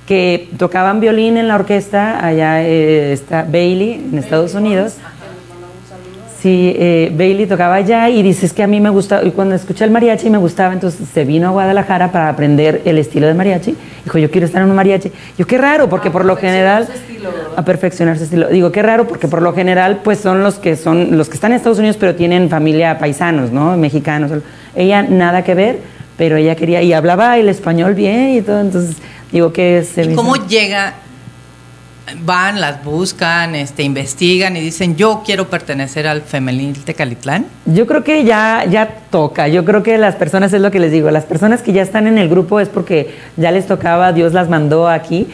[0.05, 4.93] que tocaban violín en la orquesta allá eh, está Bailey en Estados Unidos
[6.41, 9.83] Sí, eh, Bailey tocaba allá y dices que a mí me gusta, y cuando escuché
[9.85, 13.75] el mariachi me gustaba, entonces se vino a Guadalajara para aprender el estilo del mariachi.
[14.03, 15.11] Dijo, yo quiero estar en un mariachi.
[15.37, 16.85] Yo, qué raro, porque A por lo general...
[16.85, 18.47] su estilo, a perfeccionar su estilo.
[18.49, 21.51] Digo, qué raro, porque por lo general, pues son los que son, los que están
[21.53, 23.75] en Estados Unidos, pero tienen familia paisanos, ¿no?
[23.75, 24.31] Mexicanos.
[24.75, 25.79] Ella nada que ver,
[26.17, 28.97] pero ella quería, y hablaba el español bien y todo, entonces
[29.31, 30.93] digo que se ¿Y hizo- cómo llega?
[32.21, 37.45] Van, las buscan, este, investigan y dicen, yo quiero pertenecer al femenil Tecalitlán.
[37.65, 39.49] Yo creo que ya, ya toca.
[39.49, 42.07] Yo creo que las personas, es lo que les digo, las personas que ya están
[42.07, 45.27] en el grupo es porque ya les tocaba, Dios las mandó aquí.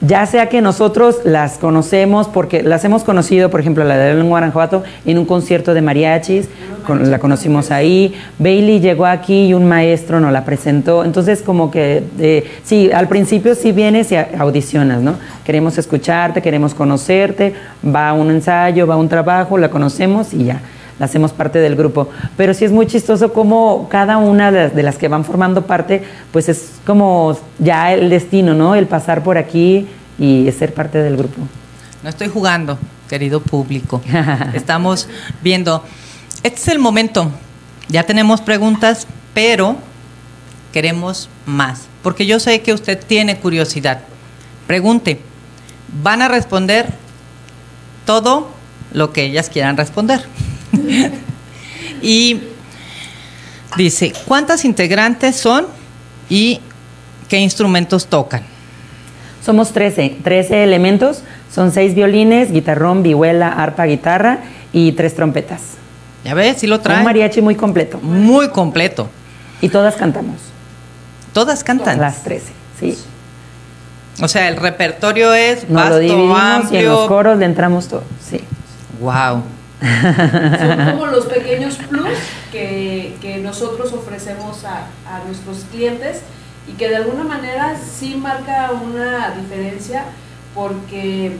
[0.00, 4.28] Ya sea que nosotros las conocemos, porque las hemos conocido, por ejemplo, la de en
[4.28, 6.48] Guanajuato, en un concierto de mariachis,
[6.88, 8.14] la conocimos ahí.
[8.38, 11.04] Bailey llegó aquí y un maestro nos la presentó.
[11.04, 15.14] Entonces, como que, eh, sí, al principio sí vienes y audicionas, ¿no?
[15.44, 20.44] Queremos escucharte, queremos conocerte, va a un ensayo, va a un trabajo, la conocemos y
[20.44, 20.60] ya
[21.00, 22.08] hacemos parte del grupo.
[22.36, 25.66] Pero sí es muy chistoso como cada una de las, de las que van formando
[25.66, 28.74] parte, pues es como ya el destino, ¿no?
[28.74, 29.86] El pasar por aquí
[30.18, 31.42] y ser parte del grupo.
[32.02, 34.00] No estoy jugando, querido público.
[34.54, 35.08] Estamos
[35.42, 35.82] viendo.
[36.42, 37.30] Este es el momento.
[37.88, 39.76] Ya tenemos preguntas, pero
[40.72, 41.88] queremos más.
[42.02, 44.00] Porque yo sé que usted tiene curiosidad.
[44.66, 45.20] Pregunte.
[46.02, 46.86] Van a responder
[48.04, 48.50] todo
[48.92, 50.24] lo que ellas quieran responder.
[52.02, 52.40] Y
[53.76, 55.66] dice, ¿cuántas integrantes son
[56.28, 56.60] y
[57.28, 58.42] qué instrumentos tocan?
[59.44, 61.22] Somos 13, 13 elementos,
[61.54, 64.40] son seis violines, guitarrón, vihuela, arpa, guitarra
[64.72, 65.62] y tres trompetas.
[66.24, 66.98] Ya ves, si lo trae.
[66.98, 67.98] Un mariachi muy completo.
[68.02, 69.08] Muy completo.
[69.60, 70.36] Y todas cantamos,
[71.32, 71.98] Todas cantan.
[72.00, 72.46] las 13,
[72.78, 72.98] sí.
[74.20, 76.92] O sea, el repertorio es Nos vasto, lo dividimos y en amplio.
[76.92, 78.40] los coros le entramos todo, sí.
[79.00, 79.42] Wow.
[79.80, 82.18] Son como los pequeños plus
[82.50, 86.22] que, que nosotros ofrecemos a, a nuestros clientes
[86.66, 90.04] y que de alguna manera sí marca una diferencia
[90.54, 91.32] porque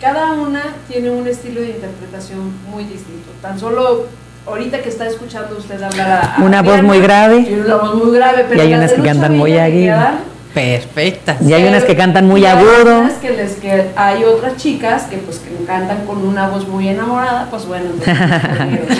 [0.00, 3.30] cada una tiene un estilo de interpretación muy distinto.
[3.40, 4.06] Tan solo
[4.46, 7.42] ahorita que está escuchando usted hablar a, a Una voz muy grave.
[7.44, 10.18] Tiene una voz muy grave, pero Y hay unas que cantan muy quedan,
[10.54, 11.42] Perfectas.
[11.42, 13.00] Y hay unas que cantan muy hay agudo.
[13.00, 16.88] otras que les que hay otras chicas que pues que cantan con una voz muy
[16.88, 18.18] enamorada, pues bueno, entonces,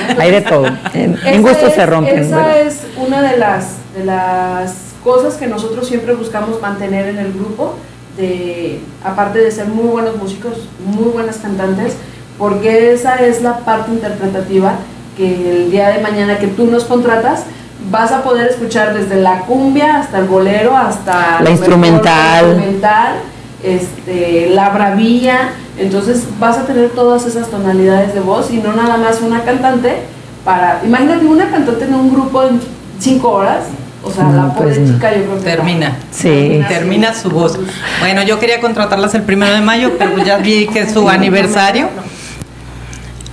[0.18, 0.66] Hay de todo.
[0.94, 2.18] En, en esa gustos es- se rompen.
[2.18, 2.60] Esa ¿verdad?
[2.60, 7.74] es una de las, de las cosas que nosotros siempre buscamos mantener en el grupo,
[8.16, 11.94] de, aparte de ser muy buenos músicos, muy buenas cantantes,
[12.36, 14.74] porque esa es la parte interpretativa
[15.16, 17.44] que el día de mañana que tú nos contratas,
[17.90, 22.42] vas a poder escuchar desde la cumbia hasta el bolero, hasta La mejor, instrumental.
[22.42, 23.14] la instrumental,
[23.62, 28.96] este, la bravía, entonces vas a tener todas esas tonalidades de voz y no nada
[28.96, 29.96] más una cantante
[30.44, 32.60] para, imagínate una cantante en un grupo en
[32.98, 33.64] cinco horas,
[34.02, 34.94] o sea, No, la pobre pues no.
[34.94, 35.96] chica yo creo que Termina.
[36.10, 36.62] Sí.
[36.68, 37.58] Termina su voz.
[38.00, 41.88] Bueno, yo quería contratarlas el primero de mayo, pero ya vi que es su aniversario.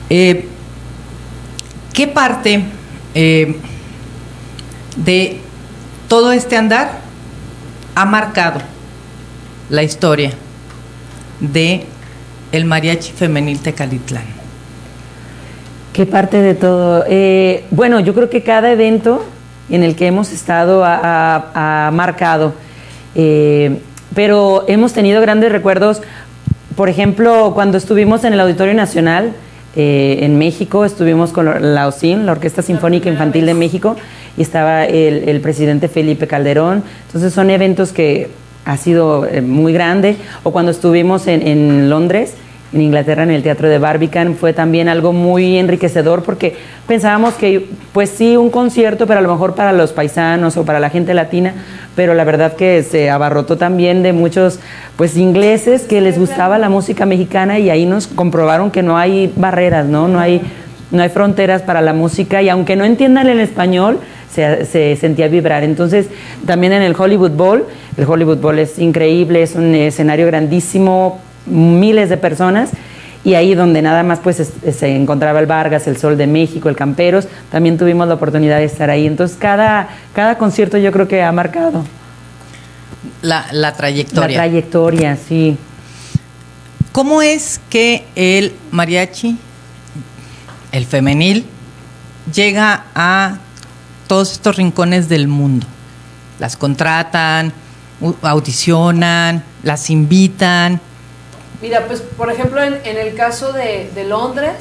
[0.09, 0.47] Eh,
[1.93, 2.63] ¿Qué parte
[3.13, 3.57] eh,
[5.05, 5.39] de
[6.07, 6.99] todo este andar
[7.95, 8.61] ha marcado
[9.69, 10.31] la historia
[11.39, 11.85] de
[12.51, 14.25] el mariachi femenil Tecalitlán?
[15.93, 17.03] ¿Qué parte de todo?
[17.07, 19.25] Eh, bueno, yo creo que cada evento
[19.69, 22.53] en el que hemos estado ha, marcado,
[23.15, 23.81] eh,
[24.13, 26.01] pero hemos tenido grandes recuerdos.
[26.75, 29.33] Por ejemplo, cuando estuvimos en el Auditorio Nacional
[29.75, 33.95] eh, en México, estuvimos con la OSIN, la Orquesta Sinfónica Infantil de México,
[34.37, 36.83] y estaba el, el presidente Felipe Calderón.
[37.07, 38.29] Entonces son eventos que
[38.65, 40.15] ha sido eh, muy grande.
[40.43, 42.35] O cuando estuvimos en, en Londres,
[42.73, 46.55] en Inglaterra, en el Teatro de Barbican, fue también algo muy enriquecedor porque
[46.87, 50.79] pensábamos que, pues sí, un concierto, pero a lo mejor para los paisanos o para
[50.79, 51.53] la gente latina,
[51.95, 54.59] pero la verdad que se abarrotó también de muchos,
[54.95, 59.33] pues, ingleses que les gustaba la música mexicana y ahí nos comprobaron que no hay
[59.35, 60.07] barreras, ¿no?
[60.07, 60.41] No hay,
[60.91, 63.99] no hay fronteras para la música y aunque no entiendan el español,
[64.33, 65.63] se, se sentía vibrar.
[65.63, 66.07] Entonces,
[66.45, 67.65] también en el Hollywood Bowl,
[67.97, 72.69] el Hollywood Bowl es increíble, es un escenario grandísimo, miles de personas
[73.23, 76.69] y ahí donde nada más pues es- se encontraba el Vargas, el Sol de México,
[76.69, 79.05] el Camperos, también tuvimos la oportunidad de estar ahí.
[79.05, 81.83] Entonces cada, cada concierto yo creo que ha marcado
[83.21, 84.27] La, la trayectoria.
[84.27, 85.57] la trayectoria, sí.
[86.91, 89.37] ¿Cómo es que el mariachi,
[90.71, 91.45] el femenil,
[92.33, 93.37] llega a
[94.07, 95.67] todos estos rincones del mundo?
[96.39, 97.53] Las contratan,
[98.23, 100.81] audicionan, las invitan.
[101.61, 104.55] Mira, pues por ejemplo en, en el caso de, de Londres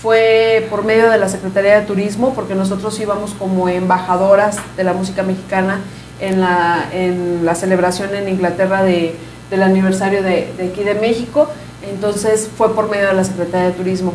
[0.00, 4.94] fue por medio de la Secretaría de Turismo, porque nosotros íbamos como embajadoras de la
[4.94, 5.80] música mexicana
[6.20, 9.14] en la, en la celebración en Inglaterra de,
[9.50, 11.48] del aniversario de, de aquí de México,
[11.88, 14.12] entonces fue por medio de la Secretaría de Turismo.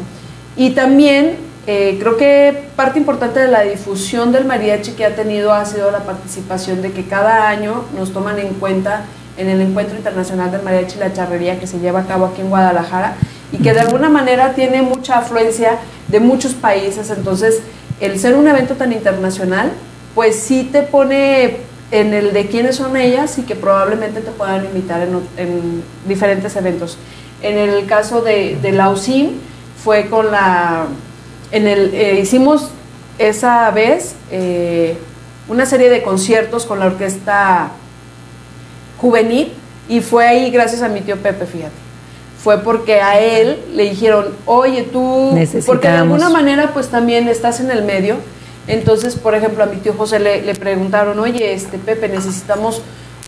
[0.58, 5.54] Y también eh, creo que parte importante de la difusión del mariachi que ha tenido
[5.54, 9.06] ha sido la participación de que cada año nos toman en cuenta
[9.38, 12.42] en el Encuentro Internacional del Mariachi y la Charrería que se lleva a cabo aquí
[12.42, 13.16] en Guadalajara
[13.52, 17.10] y que de alguna manera tiene mucha afluencia de muchos países.
[17.12, 17.62] Entonces,
[18.00, 19.72] el ser un evento tan internacional,
[20.16, 21.58] pues sí te pone
[21.92, 26.56] en el de quiénes son ellas y que probablemente te puedan invitar en, en diferentes
[26.56, 26.98] eventos.
[27.42, 28.94] En el caso de, de la
[29.84, 30.86] fue con la...
[31.52, 32.72] En el, eh, hicimos
[33.20, 34.98] esa vez eh,
[35.48, 37.70] una serie de conciertos con la orquesta
[38.98, 39.52] juvenil
[39.88, 41.74] y fue ahí gracias a mi tío Pepe, fíjate.
[42.44, 47.60] Fue porque a él le dijeron, oye, tú, porque de alguna manera pues también estás
[47.60, 48.18] en el medio.
[48.68, 52.82] Entonces, por ejemplo, a mi tío José le, le preguntaron, oye, este Pepe, necesitamos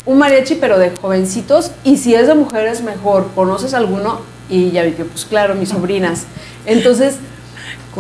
[0.05, 3.27] un mariachi, pero de jovencitos, y si es de mujeres, mejor.
[3.35, 4.21] ¿Conoces alguno?
[4.49, 6.25] Y ya mi tío, pues claro, mis sobrinas.
[6.65, 7.15] Entonces,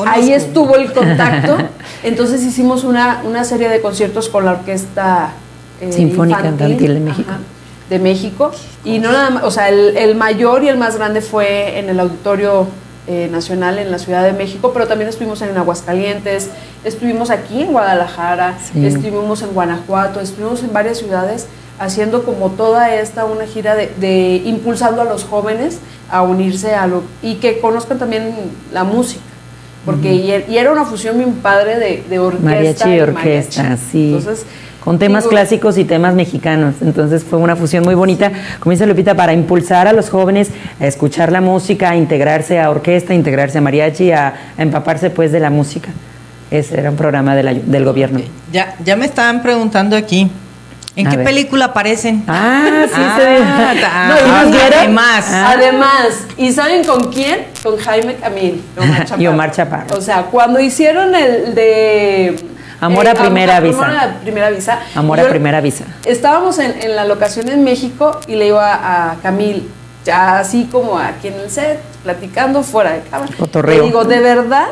[0.05, 1.57] ahí estuvo el contacto.
[2.03, 5.33] Entonces hicimos una, una serie de conciertos con la orquesta
[5.81, 7.31] eh, Sinfónica Infantil, de México.
[7.89, 8.51] De México.
[8.83, 11.89] Y no nada más, o sea, el, el, mayor y el más grande fue en
[11.89, 12.67] el Auditorio
[13.07, 16.49] eh, Nacional en la Ciudad de México, pero también estuvimos en Aguascalientes,
[16.83, 18.85] estuvimos aquí en Guadalajara, sí.
[18.85, 21.47] estuvimos en Guanajuato, estuvimos en varias ciudades
[21.79, 25.79] haciendo como toda esta una gira de, de, impulsando a los jóvenes
[26.11, 28.35] a unirse a lo y que conozcan también
[28.71, 29.23] la música
[29.85, 30.49] porque uh -huh.
[30.49, 33.81] y, era una fusión bien padre de, de orquesta mariachi y orquesta mariachi.
[33.91, 34.45] sí entonces
[34.83, 36.75] con temas digo, clásicos y temas mexicanos.
[36.81, 40.87] Entonces fue una fusión muy bonita, como dice Lupita, para impulsar a los jóvenes a
[40.87, 45.31] escuchar la música, a integrarse a orquesta, a integrarse a mariachi, a, a empaparse pues
[45.31, 45.89] de la música.
[46.51, 48.21] Ese era un programa de la, del gobierno.
[48.51, 50.31] Ya, ya me estaban preguntando aquí,
[50.95, 51.25] ¿En a qué ver.
[51.25, 52.23] película aparecen?
[52.27, 55.51] Ah, sí, ah, se ah, no, y además, ah.
[55.51, 57.45] además, ¿y saben con quién?
[57.63, 59.95] Con Jaime Camil Omar y Omar Chaparro.
[59.95, 62.35] O sea, cuando hicieron el de
[62.81, 63.85] Amor a eh, primera amor, visa.
[63.85, 64.79] Amor a primera visa.
[64.95, 65.85] Amor a primera visa.
[66.05, 69.69] Estábamos en, en, la locación en México y le iba a, a Camil,
[70.05, 73.31] ya así como aquí en el set, platicando fuera de cámara.
[73.37, 73.79] Cotorreo.
[73.79, 74.67] Le digo, de verdad,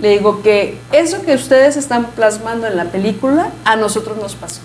[0.00, 4.60] le digo que eso que ustedes están plasmando en la película, a nosotros nos pasó.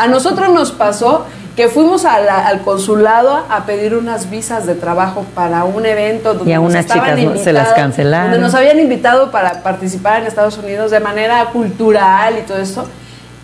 [0.00, 4.74] A nosotros nos pasó que fuimos a la, al consulado a pedir unas visas de
[4.74, 8.30] trabajo para un evento donde y a unas chicas invitado, se las cancelaron.
[8.30, 12.86] Donde nos habían invitado para participar en Estados Unidos de manera cultural y todo esto.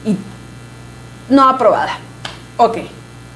[0.07, 0.17] Y
[1.29, 1.99] no aprobada.
[2.57, 2.79] Ok.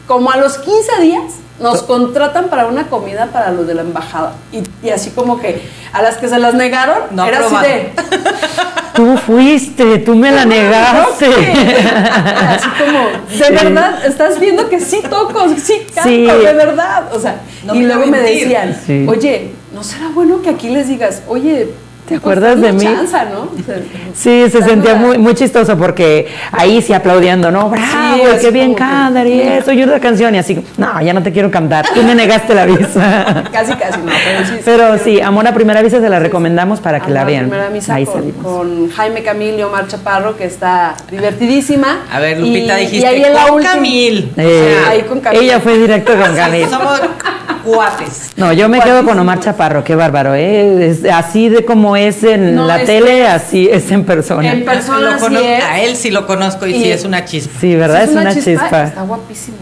[0.06, 4.33] Como a los 15 días nos contratan para una comida para los de la embajada.
[4.50, 7.59] Y, y así como que a las que se las negaron, no era aprobado.
[7.59, 7.92] así de.
[8.94, 11.26] Tú fuiste, tú me la negaste.
[11.26, 13.64] Así como, de sí.
[13.64, 16.22] verdad, estás viendo que sí toco, sí canto, sí.
[16.22, 17.14] de verdad.
[17.14, 19.07] O sea, no y luego me decían, sí.
[19.09, 21.70] oye, ¿no será bueno que aquí les digas, oye,
[22.10, 22.82] ¿Te acuerdas pues, de mí?
[22.82, 23.42] Chanza, ¿no?
[23.42, 23.76] o sea,
[24.12, 27.70] sí, se sentía muy, muy chistoso porque ahí sí aplaudiendo, ¿no?
[27.70, 31.22] Bravo, sí, qué bien cantar y eso, y una canción y así, no, ya no
[31.22, 33.44] te quiero cantar, tú me negaste la visa.
[33.52, 34.60] casi, casi, no, pero sí.
[34.64, 37.48] Pero sí, sí Amor a Primera Visa se la recomendamos para que Amor la vean.
[37.48, 38.44] Primera Misa ahí con, salimos.
[38.44, 42.06] con Jaime Camil y Omar Chaparro, que está divertidísima.
[42.10, 44.32] A ver, Lupita, y, dijiste y ahí en la con última, Camil.
[44.36, 45.42] Eh, o sea, ahí con Camil.
[45.42, 46.66] Ella fue directo con Camil.
[47.64, 48.30] Cuates.
[48.36, 50.88] No, yo me quedo con Omar Chaparro, qué bárbaro, ¿eh?
[50.90, 54.52] Es así de como es en No, la es- tele, así es en persona.
[54.52, 55.64] En persona Lo sí cono- es.
[55.64, 57.60] A él sí lo conozco y, Y- sí es una chispa.
[57.60, 58.02] Sí, ¿verdad?
[58.04, 58.84] Es una chispa.
[58.84, 59.56] Está guapísimo.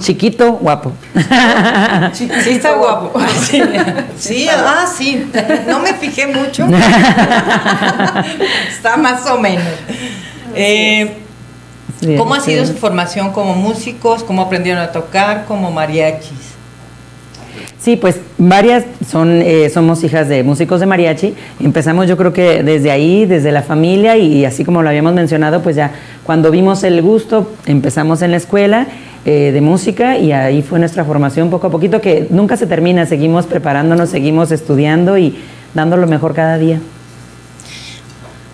[0.00, 0.92] Chiquito, guapo.
[2.14, 3.12] Sí, está guapo.
[3.42, 3.62] Sí,
[4.18, 5.30] sí, ah, sí.
[5.68, 6.66] No me fijé mucho.
[8.70, 9.64] está más o menos.
[10.54, 11.18] Eh,
[12.16, 12.52] ¿Cómo ha sí.
[12.52, 14.22] sido su formación como músicos?
[14.24, 16.53] ¿Cómo aprendieron a tocar como mariachis?
[17.84, 21.34] Sí, pues varias son, eh, somos hijas de músicos de mariachi.
[21.60, 25.60] Empezamos yo creo que desde ahí, desde la familia y, así como lo habíamos mencionado,
[25.60, 25.90] pues ya
[26.22, 28.86] cuando vimos el gusto empezamos en la escuela
[29.26, 33.04] eh, de música y ahí fue nuestra formación poco a poquito que nunca se termina,
[33.04, 35.36] seguimos preparándonos, seguimos estudiando y
[35.74, 36.80] dando lo mejor cada día.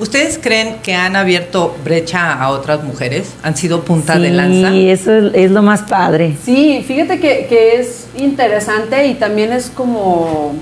[0.01, 3.33] ¿Ustedes creen que han abierto brecha a otras mujeres?
[3.43, 4.75] ¿Han sido punta sí, de lanza?
[4.75, 6.37] eso es, es lo más padre.
[6.45, 10.55] Sí, fíjate que, que es interesante y también es como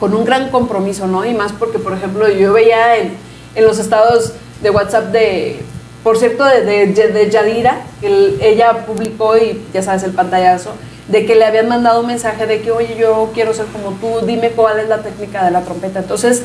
[0.00, 1.24] con un gran compromiso, ¿no?
[1.26, 3.12] Y más porque, por ejemplo, yo veía en,
[3.54, 5.60] en los estados de WhatsApp de,
[6.02, 10.72] por cierto, de, de, de Yadira, que el- ella publicó y ya sabes el pantallazo,
[11.08, 14.26] de que le habían mandado un mensaje de que, oye, yo quiero ser como tú,
[14.26, 16.00] dime cuál es la técnica de la trompeta.
[16.00, 16.42] Entonces,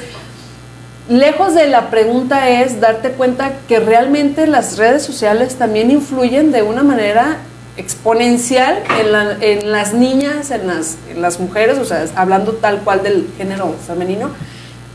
[1.12, 6.62] lejos de la pregunta es darte cuenta que realmente las redes sociales también influyen de
[6.64, 7.38] una manera
[7.78, 12.80] exponencial en, la- en las niñas, en las, en las mujeres, o sea, hablando tal
[12.82, 14.30] cual del género femenino,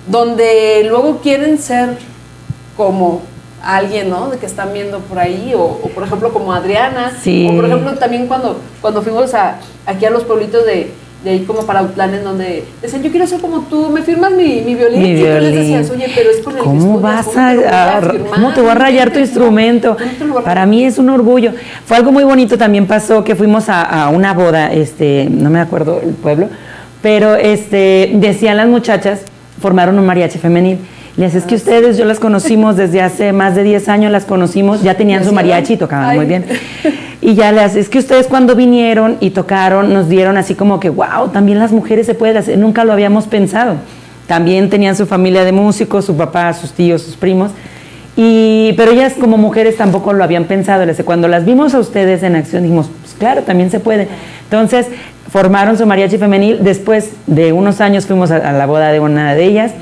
[0.08, 1.98] donde luego quieren ser
[2.76, 3.22] como
[3.62, 4.30] alguien, ¿no?
[4.30, 7.48] De que están viendo por ahí, o, o, por ejemplo como Adriana, Sí.
[7.50, 10.92] o por ejemplo también cuando, cuando fuimos a, aquí a los pueblitos de,
[11.26, 14.30] de ahí como para Outland en donde decían, yo quiero ser como tú, me firmas
[14.30, 15.02] mi, mi violín.
[15.02, 15.54] Mi y tú les violín.
[15.58, 18.30] decías, oye, pero es con el que ¿Cómo estudias, vas ¿cómo a, voy a- firmar?
[18.32, 19.96] cómo te va a rayar tu instrumento?
[19.98, 21.50] ¿cómo te lo voy Para mí es un orgullo.
[21.84, 25.58] Fue algo muy bonito también pasó que fuimos a, a una boda, este, no me
[25.58, 26.48] acuerdo el pueblo,
[27.02, 29.22] pero este decían las muchachas
[29.60, 30.78] formaron un mariachi femenil.
[31.16, 34.26] Les es que Ah, ustedes, yo las conocimos desde hace más de 10 años, las
[34.26, 36.16] conocimos, ya tenían su mariachi y tocaban Ay.
[36.18, 36.44] muy bien.
[37.20, 40.90] Y ya les, es que ustedes cuando vinieron y tocaron, nos dieron así como que,
[40.90, 43.76] wow, también las mujeres se pueden hacer, nunca lo habíamos pensado.
[44.26, 47.52] También tenían su familia de músicos, su papá, sus tíos, sus primos.
[48.16, 50.84] Y, pero ellas como mujeres tampoco lo habían pensado.
[51.04, 54.08] Cuando las vimos a ustedes en acción, dijimos, pues claro, también se puede.
[54.44, 54.88] Entonces,
[55.30, 56.58] formaron su mariachi femenil.
[56.62, 59.72] Después de unos años fuimos a la boda de una de ellas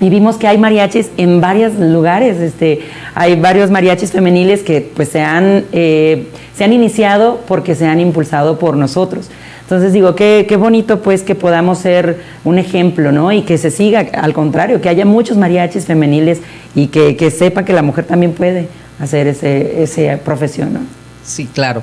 [0.00, 2.38] y vimos que hay mariachis en varios lugares.
[2.38, 2.80] Este,
[3.14, 8.00] hay varios mariachis femeniles que pues se han, eh, se han iniciado porque se han
[8.00, 9.30] impulsado por nosotros.
[9.62, 13.32] Entonces digo, qué, qué bonito pues que podamos ser un ejemplo, ¿no?
[13.32, 16.40] Y que se siga, al contrario, que haya muchos mariachis femeniles
[16.74, 18.68] y que, que sepa que la mujer también puede
[19.00, 20.80] hacer ese, esa profesión, ¿no?
[21.24, 21.82] Sí, claro.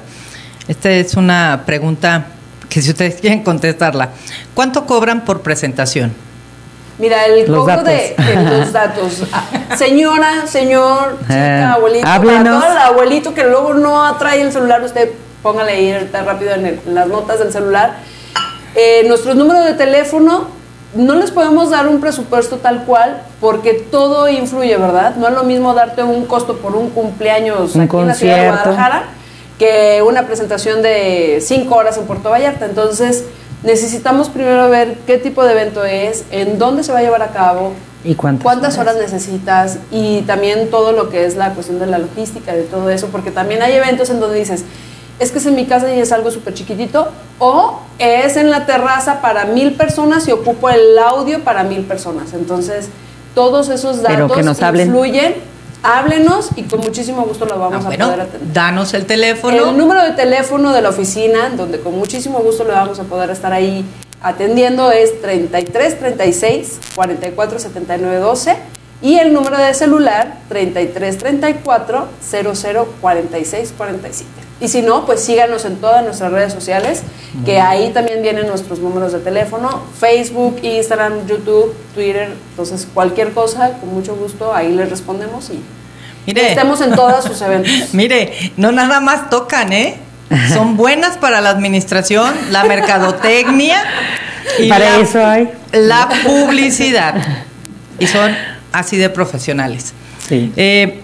[0.67, 2.28] Esta es una pregunta
[2.69, 4.12] que si ustedes quieren contestarla.
[4.54, 6.13] ¿Cuánto cobran por presentación?
[6.99, 7.86] Mira, el Los datos.
[7.86, 8.15] de
[8.60, 9.23] los datos.
[9.32, 14.51] Ah, Señora, señor, Eh, chica, abuelito, para todo el abuelito que luego no trae el
[14.51, 15.10] celular, usted
[15.41, 17.95] póngale ahí ahorita rápido en, el- en las notas del celular.
[18.75, 20.47] Eh, nuestros números de teléfono,
[20.93, 25.15] no les podemos dar un presupuesto tal cual porque todo influye, ¿verdad?
[25.15, 28.38] No es lo mismo darte un costo por un cumpleaños Un aquí en la ciudad
[28.38, 28.47] de.
[28.49, 29.03] Guadalajara
[29.58, 32.65] que una presentación de cinco horas en Puerto Vallarta.
[32.65, 33.25] Entonces,
[33.63, 37.30] necesitamos primero ver qué tipo de evento es, en dónde se va a llevar a
[37.30, 37.73] cabo,
[38.04, 41.97] ¿Y cuántas, cuántas horas necesitas y también todo lo que es la cuestión de la
[41.97, 44.65] logística, de todo eso, porque también hay eventos en donde dices,
[45.19, 47.08] es que es en mi casa y es algo súper chiquitito,
[47.39, 52.34] o es en la terraza para mil personas y ocupo el audio para mil personas.
[52.34, 52.89] Entonces,
[53.36, 54.38] todos esos datos
[54.76, 55.53] influyen.
[55.84, 58.54] Háblenos y con muchísimo gusto lo vamos Ah, a bueno, poder atender.
[58.54, 59.72] danos el teléfono.
[59.72, 63.30] El número de teléfono de la oficina, donde con muchísimo gusto le vamos a poder
[63.30, 63.84] estar ahí
[64.22, 68.56] atendiendo, es 33 36 44 79 12
[69.02, 74.30] y el número de celular 33 34 00 46 47.
[74.62, 77.04] Y si no, pues síganos en todas nuestras redes sociales,
[77.46, 83.72] que ahí también vienen nuestros números de teléfono, Facebook, Instagram, YouTube, Twitter, entonces cualquier cosa,
[83.80, 85.60] con mucho gusto, ahí les respondemos y
[86.26, 87.94] Mire, estemos en todos sus eventos.
[87.94, 89.98] mire, no nada más tocan, ¿eh?
[90.54, 93.84] Son buenas para la administración, la mercadotecnia
[94.58, 95.52] y Para la, eso hay.
[95.74, 97.16] la publicidad.
[98.00, 98.36] Y son
[98.72, 99.94] así de profesionales.
[100.28, 100.52] Sí.
[100.56, 101.03] Eh,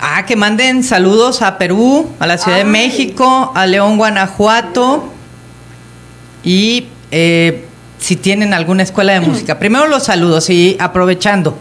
[0.00, 2.64] ah, que manden saludos a Perú, a la Ciudad de.
[2.64, 5.04] México, a León, Guanajuato
[6.44, 7.64] y eh,
[7.98, 9.58] si tienen alguna escuela de música.
[9.58, 11.56] Primero los saludos y aprovechando.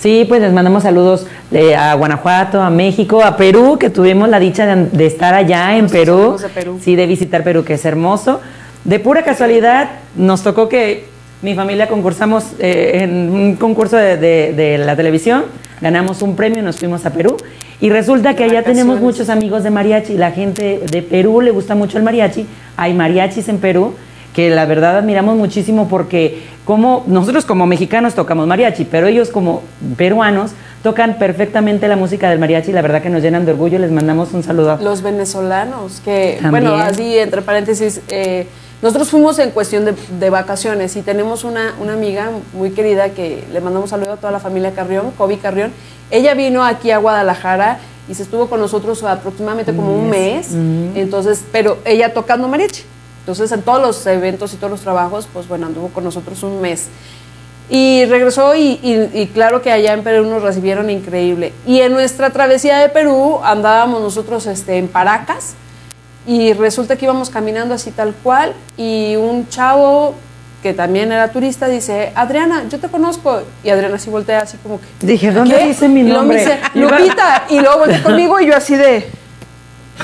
[0.00, 4.38] Sí, pues les mandamos saludos eh, a Guanajuato, a México, a Perú, que tuvimos la
[4.38, 6.36] dicha de, de estar allá en Perú.
[6.80, 8.40] Sí, de visitar Perú, que es hermoso.
[8.84, 11.08] De pura casualidad, nos tocó que
[11.42, 15.46] mi familia concursamos eh, en un concurso de, de- de la televisión,
[15.80, 17.36] ganamos un premio y nos fuimos a Perú.
[17.80, 20.16] Y resulta que allá tenemos muchos amigos de mariachi.
[20.16, 22.46] La gente de Perú le gusta mucho el mariachi.
[22.76, 23.94] Hay mariachis en Perú
[24.34, 29.62] que la verdad admiramos muchísimo porque como nosotros como mexicanos tocamos mariachi, pero ellos como
[29.96, 32.72] peruanos tocan perfectamente la música del mariachi.
[32.72, 33.78] La verdad que nos llenan de orgullo.
[33.78, 34.78] Les mandamos un saludo.
[34.82, 36.64] Los venezolanos, que, También.
[36.64, 38.46] bueno, así entre paréntesis, eh,
[38.82, 43.44] nosotros fuimos en cuestión de, de vacaciones y tenemos una, una amiga muy querida que
[43.52, 45.72] le mandamos saludo a toda la familia Carrión, Kobe Carrión.
[46.10, 50.48] Ella vino aquí a Guadalajara y se estuvo con nosotros aproximadamente como un mes,
[50.94, 52.82] entonces, pero ella tocando mariachi.
[53.20, 56.62] Entonces, en todos los eventos y todos los trabajos, pues bueno, anduvo con nosotros un
[56.62, 56.86] mes.
[57.68, 61.52] Y regresó y, y- y claro que allá en Perú nos recibieron increíble.
[61.66, 65.52] Y en nuestra travesía de Perú andábamos nosotros este, en Paracas
[66.28, 70.14] y resulta que íbamos caminando así tal cual y un chavo
[70.62, 73.42] que también era turista dice, Adriana, yo te conozco.
[73.64, 75.06] Y Adriana así voltea así como que...
[75.06, 75.66] Dije, ¿dónde ¿qué?
[75.66, 76.40] dice mi Y luego me nombre?
[76.40, 77.44] dice, Lupita.
[77.48, 79.08] Y luego voltea conmigo y yo así de...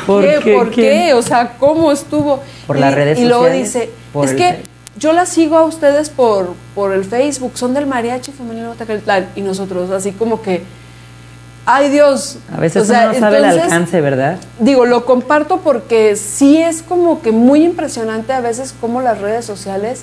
[0.07, 0.53] ¿Por ¿Qué?
[0.55, 1.13] ¿Por qué?
[1.15, 2.41] O sea, ¿cómo estuvo?
[2.67, 3.91] Por Y- las redes Y luego sociales, dice,
[4.25, 4.63] es el que
[4.97, 9.27] yo las sigo a ustedes por, por el Facebook, son del mariachi femenino Tecalitlán.
[9.37, 10.63] Y nosotros así como que,
[11.67, 12.39] ay Dios.
[12.55, 14.39] A veces O sea, uno no sabe el alcance, ¿verdad?
[14.59, 19.45] Digo, lo comparto porque sí es como que muy impresionante a veces cómo las redes
[19.45, 20.03] sociales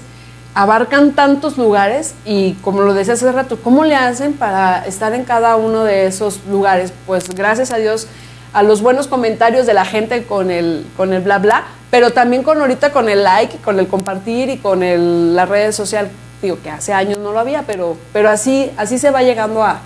[0.54, 5.24] abarcan tantos lugares y como lo decía hace rato, ¿cómo le hacen para estar en
[5.24, 6.92] cada uno de esos lugares?
[7.08, 8.08] Pues gracias a Dios,
[8.54, 12.44] a los buenos comentarios de la gente con el, con el bla bla, pero también
[12.44, 16.58] con ahorita con el like, con el compartir y con el, las redes sociales, digo
[16.62, 19.80] que hace años no lo había, pero, pero así, así se va llegando a,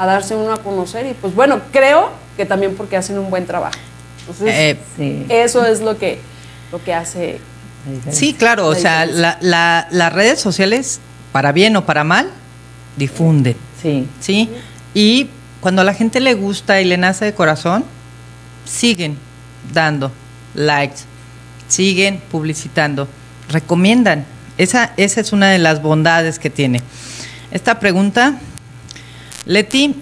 [0.00, 3.46] a darse uno a conocer y pues bueno, creo que también porque hacen un buen
[3.46, 3.78] trabajo.
[4.20, 5.26] Entonces, Eh, Sí.
[5.28, 6.18] eso es lo que,
[6.72, 7.38] lo que hace
[8.10, 11.00] Sí, claro, o sea, la- la- las redes sociales,
[11.32, 12.28] para bien o para mal,
[12.98, 14.06] difunden, Sí.
[14.20, 14.50] ¿sí?
[14.92, 15.30] Y
[15.62, 17.84] cuando a la gente le gusta y le nace de corazón,
[18.66, 19.16] siguen
[19.72, 20.12] dando
[20.54, 21.00] likes,
[21.68, 23.08] siguen publicitando,
[23.48, 24.26] recomiendan.
[24.58, 26.82] Esa, esa es una de las bondades que tiene.
[27.50, 28.34] Esta pregunta,
[29.46, 29.94] Leti,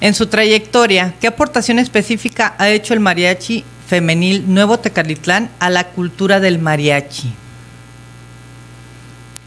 [0.00, 5.88] en su trayectoria, ¿qué aportación específica ha hecho el mariachi femenil Nuevo Tecalitlán a la
[5.88, 7.32] cultura del mariachi?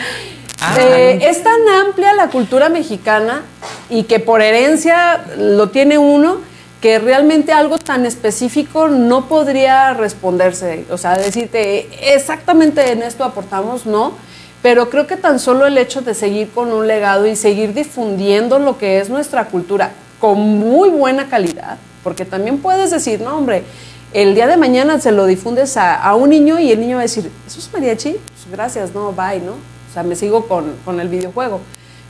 [0.67, 0.77] Ah.
[0.79, 3.43] eh, es tan amplia la cultura mexicana
[3.89, 6.37] y que por herencia lo tiene uno
[6.81, 10.85] que realmente algo tan específico no podría responderse.
[10.89, 14.13] O sea, decirte exactamente en esto aportamos, no.
[14.65, 18.57] Pero creo que tan solo el hecho de seguir con un legado y seguir difundiendo
[18.57, 23.61] lo que es nuestra cultura con muy buena calidad, porque también puedes decir, no, hombre,
[24.11, 27.03] el día de mañana se lo difundes a, un niño y el niño va a
[27.03, 28.13] decir, ¿eso es mariachi?
[28.13, 29.51] Pues gracias, no, bye, ¿no?
[29.51, 31.61] O sea, me sigo con, con el videojuego.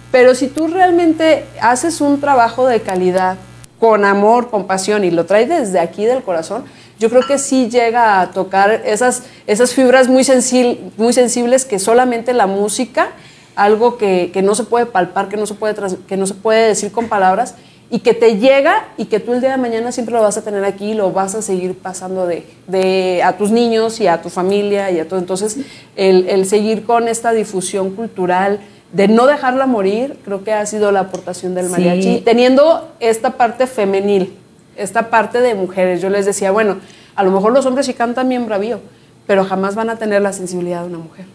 [0.09, 3.35] Pero si tú realmente haces un trabajo de calidad,
[3.81, 6.63] con amor, con pasión y lo traes desde aquí del corazón,
[6.99, 11.79] yo creo que sí llega a tocar esas, esas fibras muy, sensil- muy sensibles que
[11.79, 13.09] solamente la música,
[13.55, 15.75] algo que, que no se puede palpar, que no se puede,
[16.07, 17.55] que no se puede decir con palabras,
[17.91, 20.41] y que te llega y que tú el día de mañana siempre lo vas a
[20.41, 24.21] tener aquí y lo vas a seguir pasando de, de a tus niños y a
[24.23, 25.19] tu familia y a todo.
[25.19, 25.57] Entonces,
[25.95, 28.59] el, el seguir con esta difusión cultural,
[28.91, 31.71] de no dejarla morir, creo que ha sido la aportación del Sí.
[31.71, 34.33] mariachi, teniendo esta parte femenil,
[34.77, 36.01] esta parte de mujeres.
[36.01, 36.77] Yo les decía, bueno,
[37.15, 38.79] a lo mejor los hombres sí cantan bien bravío,
[39.27, 41.25] pero jamás van a tener la sensibilidad de una mujer.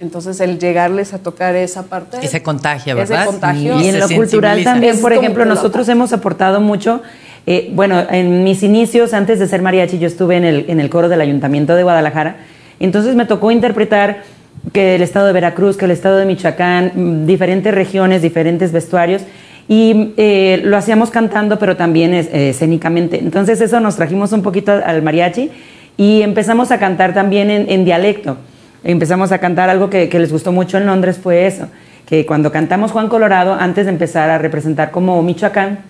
[0.00, 2.18] Entonces, el llegarles a tocar esa parte...
[2.22, 3.26] Ese contagia, ese ¿verdad?
[3.26, 3.80] contagio.
[3.80, 7.02] Y en Se lo cultural también, Es por ejemplo, que lo- nosotros hemos aportado mucho.
[7.46, 10.88] eh, bueno, en mis inicios, antes de ser mariachi, yo estuve en el, en el
[10.88, 12.36] coro del Ayuntamiento de Guadalajara.
[12.78, 14.22] Entonces me tocó interpretar
[14.72, 19.22] que el estado de Veracruz, que el estado de Michoacán, mm, diferentes regiones, diferentes vestuarios.
[19.68, 23.18] Y eh, lo hacíamos cantando, pero también eh, escénicamente.
[23.18, 25.50] Entonces eso nos trajimos un poquito al mariachi
[25.98, 28.38] y empezamos a cantar también en, en dialecto.
[28.82, 31.68] Empezamos a cantar algo que, que les gustó mucho en Londres, fue eso,
[32.06, 35.80] que cuando cantamos Juan Colorado, antes de empezar a representar como Michoacán,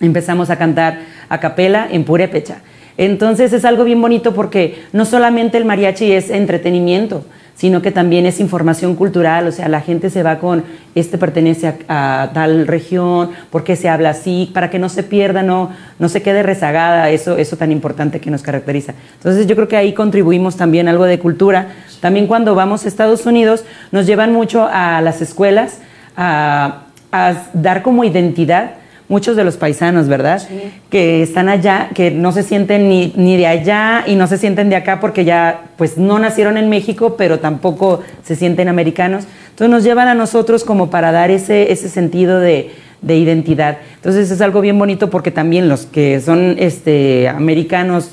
[0.00, 2.58] empezamos a cantar a capela en purépecha.
[2.98, 7.24] Entonces es algo bien bonito porque no solamente el mariachi es entretenimiento,
[7.56, 10.62] sino que también es información cultural, o sea, la gente se va con,
[10.94, 15.02] este pertenece a, a tal región, por qué se habla así, para que no se
[15.02, 18.92] pierda, no, no se quede rezagada, eso, eso tan importante que nos caracteriza.
[19.14, 21.68] Entonces yo creo que ahí contribuimos también algo de cultura.
[22.00, 25.78] También cuando vamos a Estados Unidos nos llevan mucho a las escuelas
[26.14, 28.72] a, a dar como identidad
[29.08, 30.42] muchos de los paisanos, ¿verdad?
[30.90, 34.68] Que están allá, que no se sienten ni, ni de allá y no se sienten
[34.68, 39.24] de acá porque ya pues no nacieron en México, pero tampoco se sienten americanos.
[39.50, 42.70] Entonces nos llevan a nosotros como para dar ese, ese sentido de,
[43.02, 43.78] de identidad.
[43.94, 48.10] Entonces es algo bien bonito porque también los que son este, americanos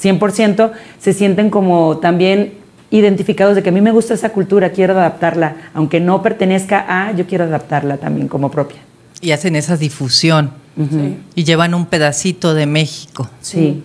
[0.00, 2.52] 100% se sienten como también
[2.90, 7.12] identificados de que a mí me gusta esa cultura, quiero adaptarla, aunque no pertenezca a,
[7.12, 8.87] yo quiero adaptarla también como propia.
[9.20, 10.52] Y hacen esa difusión.
[10.76, 11.16] Sí.
[11.34, 13.28] Y llevan un pedacito de México.
[13.40, 13.82] Sí.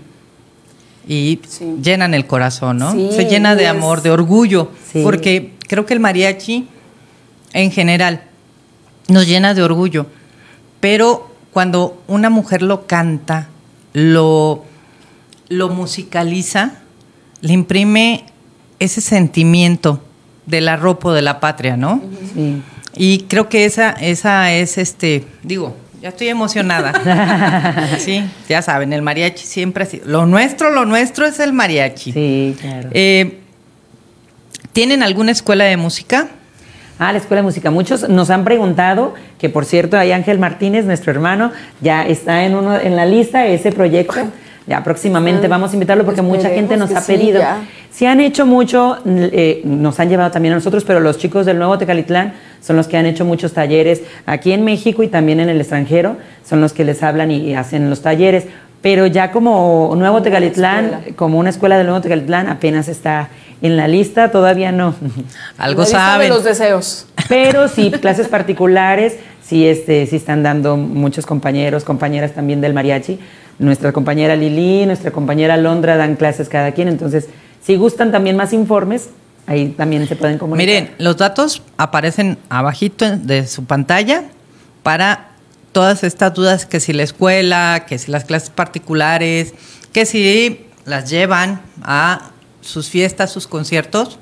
[1.07, 1.75] Y Sí.
[1.81, 2.91] llenan el corazón, ¿no?
[2.93, 4.69] Sí, Se llena de es- amor, de orgullo.
[4.91, 5.01] Sí.
[5.03, 6.67] Porque creo que el mariachi,
[7.53, 8.21] en general,
[9.07, 10.05] nos llena de orgullo.
[10.79, 13.49] Pero cuando una mujer lo canta,
[13.93, 14.63] lo,
[15.49, 16.75] lo musicaliza,
[17.41, 18.25] le imprime
[18.79, 19.99] ese sentimiento
[20.45, 22.01] del arropo de la patria, ¿no?
[22.33, 22.61] Sí.
[22.95, 27.87] Y creo que esa, esa es este, digo, ya estoy emocionada.
[27.97, 30.05] sí, ya saben, el mariachi siempre ha sido.
[30.07, 32.11] Lo nuestro, lo nuestro es el mariachi.
[32.11, 32.89] Sí, claro.
[32.91, 33.39] Eh,
[34.73, 36.27] ¿Tienen alguna escuela de música?
[36.99, 37.71] Ah, la Escuela de Música.
[37.71, 42.55] Muchos nos han preguntado, que por cierto, hay Ángel Martínez, nuestro hermano, ya está en
[42.55, 44.15] uno en la lista ese proyecto.
[44.67, 47.39] Ya próximamente Ah, vamos a invitarlo porque mucha gente nos ha sí, pedido.
[47.39, 47.57] ya.
[47.91, 51.57] Sí han hecho mucho, eh, nos han llevado también a nosotros, pero los chicos del
[51.57, 52.33] Nuevo Tecalitlán
[52.65, 56.15] son los que han hecho muchos talleres aquí en México y también en el extranjero,
[56.47, 58.45] son los que les hablan y hacen los talleres.
[58.81, 61.15] Pero ya como Nuevo Como Tecalitlán, escuela.
[61.15, 63.29] como una escuela del Nuevo Tecalitlán, apenas está
[63.61, 64.95] en la lista, todavía no.
[65.57, 66.27] Algo La saben.
[66.29, 67.07] de los deseos.
[67.29, 73.19] Pero sí, clases particulares, sí, este, sí están dando muchos compañeros, compañeras también del mariachi.
[73.59, 77.29] Nuestra compañera Lili, nuestra compañera Londra dan clases cada quien, entonces
[77.61, 79.09] si gustan también más informes,
[79.47, 80.67] ahí también se pueden comunicar.
[80.67, 84.25] Miren, los datos aparecen abajito de su pantalla
[84.83, 85.31] para
[85.71, 89.53] todas estas dudas que si la escuela, que si las clases particulares,
[89.91, 92.31] que si las llevan a
[92.61, 94.19] sus fiestas, sus conciertos,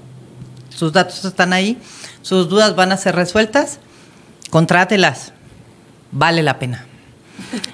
[0.69, 1.77] sus datos están ahí,
[2.21, 3.79] sus dudas van a ser resueltas,
[4.49, 5.33] contrátelas,
[6.11, 6.85] vale la pena.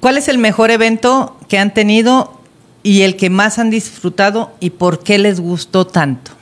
[0.00, 2.41] ¿Cuál es el mejor evento que han tenido
[2.82, 6.32] y el que más han disfrutado y por qué les gustó tanto?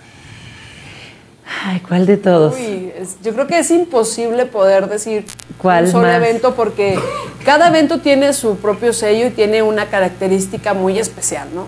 [1.64, 2.54] Ay, ¿cuál de todos?
[2.54, 5.26] Uy, es- yo creo que es imposible poder decir
[5.58, 6.16] ¿Cuál un solo más?
[6.16, 6.98] evento porque
[7.44, 11.66] cada evento tiene su propio sello y tiene una característica muy especial, ¿no?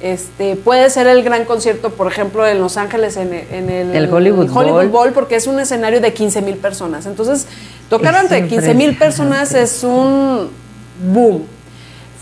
[0.00, 3.94] Este, puede ser el gran concierto, por ejemplo, en Los Ángeles, en, el- en el
[3.96, 4.88] El Hollywood Bowl.
[4.88, 7.06] Bowl, porque es un escenario de 15 mil personas.
[7.06, 7.46] Entonces,
[7.88, 10.48] tocar Es ante 15 mil personas es un
[11.04, 11.44] boom.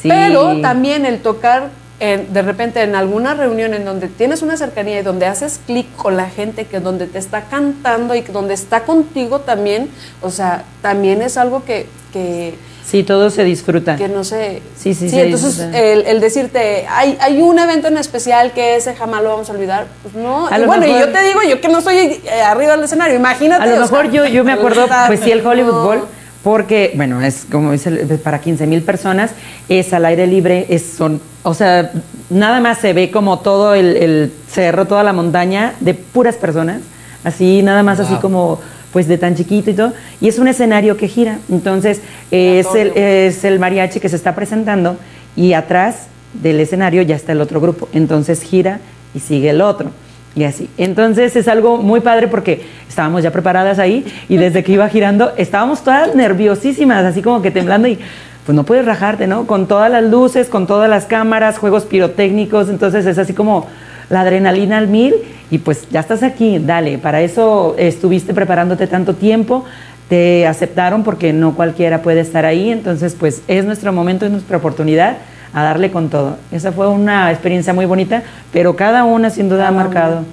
[0.03, 0.09] Sí.
[0.09, 1.71] Pero también el tocar
[2.01, 5.87] en- de repente en alguna reunión en donde tienes una cercanía y donde haces clic
[5.97, 9.91] con la gente, que donde te está cantando y que donde está contigo también,
[10.23, 12.55] o sea, también es algo que, que,
[12.87, 13.97] Sí, todo se disfruta.
[13.97, 14.63] que no sé.
[14.75, 18.95] Sí, sí, sí, entonces el, el decirte, hay, hay un evento en especial que ese
[18.95, 20.47] jamás lo vamos a olvidar, pues no.
[20.47, 22.85] A Y lo bueno, y yo te digo, yo que no estoy eh, arriba del
[22.85, 23.63] escenario, imagínate.
[23.63, 25.83] A lo mejor sea, yo, yo me acuerdo, pues sí, el Hollywood no.
[25.85, 26.05] Bowl,
[26.43, 29.33] porque, bueno, es como dice, el- para 15 mil personas,
[29.69, 31.91] es al aire libre, es, son, o sea,
[32.31, 36.81] nada más se ve como todo el, el cerro, toda la montaña de puras personas,
[37.25, 38.61] así, nada más así como,
[38.93, 42.75] pues de tan chiquito y todo, y es un escenario que gira, entonces eh, es
[42.75, 44.97] el, es el mariachi que se está presentando
[45.37, 48.81] y atrás del escenario ya está el otro grupo, entonces gira
[49.15, 49.91] y sigue el otro.
[50.39, 50.71] Y así.
[50.79, 55.33] Entonces es algo muy padre porque estábamos ya preparadas ahí y desde que iba girando
[55.37, 57.99] estábamos todas nerviosísimas, así como que temblando y
[58.47, 59.49] pues no puedes rajarte, ¿no?
[59.49, 63.67] Con todas las luces, con todas las cámaras, juegos pirotécnicos, entonces es así como
[64.11, 65.13] la adrenalina al mil
[65.51, 69.65] y pues ya estás aquí, dale, para eso estuviste preparándote tanto tiempo,
[70.09, 74.59] te aceptaron porque no cualquiera puede estar ahí, entonces pues es nuestro momento, es nuestra
[74.59, 75.17] oportunidad
[75.53, 76.37] a darle con todo.
[76.53, 78.23] Esa fue una experiencia muy bonita,
[78.53, 80.25] pero cada una sin duda ha marcado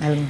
[0.00, 0.22] algo.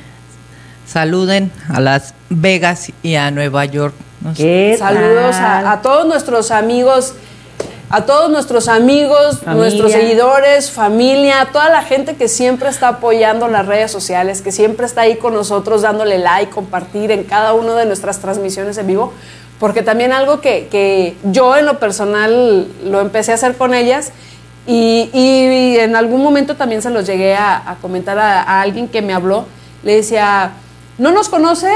[0.87, 3.95] Saluden a Las Vegas y a Nueva York.
[4.20, 4.32] ¿no?
[4.34, 7.14] ¿Qué Saludos a, a todos nuestros amigos,
[7.89, 9.55] a todos nuestros amigos, Familia.
[9.55, 14.53] nuestros seguidores, familia, a toda la gente que siempre está apoyando las redes sociales, que
[14.53, 18.87] siempre está ahí con nosotros dándole like, compartir en cada una de nuestras transmisiones en
[18.87, 19.12] vivo.
[19.59, 24.12] Porque también algo que, que yo en lo personal lo empecé a hacer con ellas
[24.66, 28.88] y, y en algún momento también se los llegué a, a comentar a, a alguien
[28.88, 29.46] que me habló.
[29.82, 30.52] Le decía,
[30.98, 31.70] no nos conoce,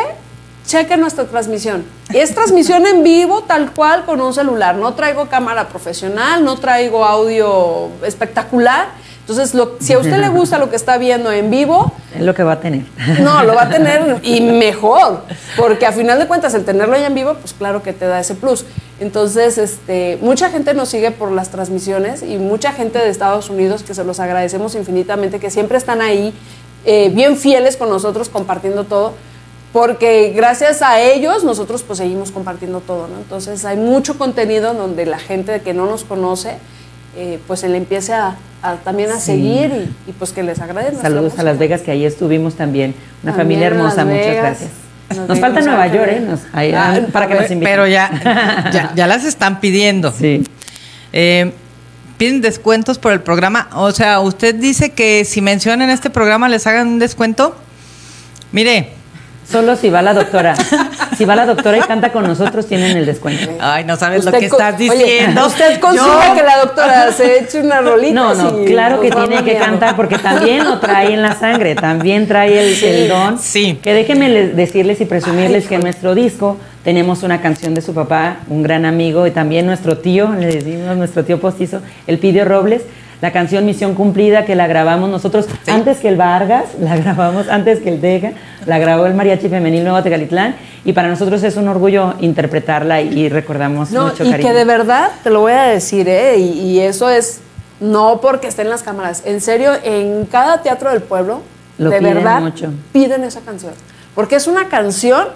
[0.66, 1.84] cheque nuestra transmisión.
[2.12, 4.76] Es transmisión en vivo, tal cual, con un celular.
[4.76, 8.88] No traigo cámara profesional, no traigo audio espectacular.
[9.20, 12.34] Entonces, lo- si a usted le gusta lo que está viendo en vivo, Es lo
[12.34, 12.84] que va a tener.
[13.20, 15.22] no, lo va a tener y mejor,
[15.56, 18.18] porque a final de cuentas el tenerlo ya en vivo, pues claro que te da
[18.18, 18.64] ese plus.
[18.98, 23.82] Entonces, este, mucha gente nos sigue por las transmisiones y mucha gente de Estados Unidos
[23.84, 26.34] que se los agradecemos infinitamente, que siempre están ahí
[26.84, 29.12] eh, bien fieles con nosotros compartiendo todo,
[29.72, 33.18] porque gracias a ellos nosotros pues seguimos compartiendo todo, ¿no?
[33.18, 36.56] Entonces hay mucho contenido donde la gente que no nos conoce
[37.16, 39.26] eh, pues se le empiece a, a también a Sí.
[39.32, 39.70] seguir
[40.06, 40.96] y, y, pues que les agrade.
[41.00, 41.42] Saludos a.
[41.42, 42.94] Las Vegas, que ahí estuvimos también.
[43.22, 44.42] Una También familia hermosa, muchas Vegas.
[44.44, 44.70] gracias.
[45.16, 45.86] Nos Nos, falta Nueva.
[45.88, 46.20] York, ¿eh?
[46.20, 47.72] Nos- ahí, Ah, ah, para que nos ver, inviten.
[47.72, 50.12] Pero ya, ya, ya las están pidiendo.
[50.12, 50.44] Sí.
[51.12, 51.52] Eh,
[52.16, 53.68] piden descuentos por el programa.
[53.74, 57.56] O sea, usted dice que si mencionan este programa les hagan un descuento.
[58.52, 58.90] Mire,
[59.50, 60.54] Solo si va la doctora.
[61.16, 63.50] Si va la doctora y canta con nosotros, tienen el descuento.
[63.60, 65.46] ay, no sabes lo que estás oye, diciendo.
[65.46, 68.14] usted consigue que la doctora se eche una rolita.
[68.14, 72.26] No, no, claro que tiene que cantar porque también lo trae en la sangre, también
[72.28, 73.38] trae el, el don.
[73.38, 73.78] Sí.
[73.82, 77.92] Que déjenme les- decirles y presumirles que en nuestro disco tenemos una canción de su
[77.92, 82.44] papá, un gran amigo y también nuestro tío, le decimos nuestro tío postizo, el Pidio
[82.46, 82.82] Robles.
[83.20, 87.80] La canción Misión Cumplida que la grabamos nosotros antes que el Vargas, la grabamos antes
[87.80, 88.32] que el Deja,
[88.66, 93.18] la grabó el Mariachi Femenil Nuevo Tecalitlán y para nosotros es un orgullo interpretarla y,
[93.18, 94.48] y recordamos No, mucho y cariño.
[94.48, 96.38] que de verdad, te lo voy a decir, ¿eh?
[96.38, 97.40] Y, y eso es
[97.80, 99.22] no porque esté en las cámaras.
[99.26, 101.42] En serio, en cada teatro del pueblo,
[101.78, 102.72] Lo de piden verdad, mucho.
[102.92, 103.72] piden esa canción.
[104.14, 105.28] Porque es una canción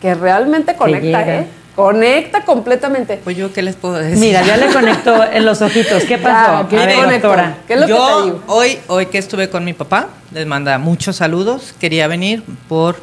[0.00, 1.22] que realmente conecta.
[1.26, 1.46] ¿eh?
[1.76, 3.20] Conecta completamente.
[3.22, 4.18] Pues yo qué les puedo decir.
[4.18, 6.04] Mira, ya le conectó en los ojitos.
[6.04, 6.62] ¿Qué pasó?
[6.62, 7.28] Ya, ¿qué ver, conectó?
[7.28, 7.58] doctora.
[7.66, 8.42] ¿Qué es lo que yo te digo?
[8.48, 11.74] hoy, hoy que estuve con mi papá, les manda muchos saludos.
[11.80, 12.96] Quería venir por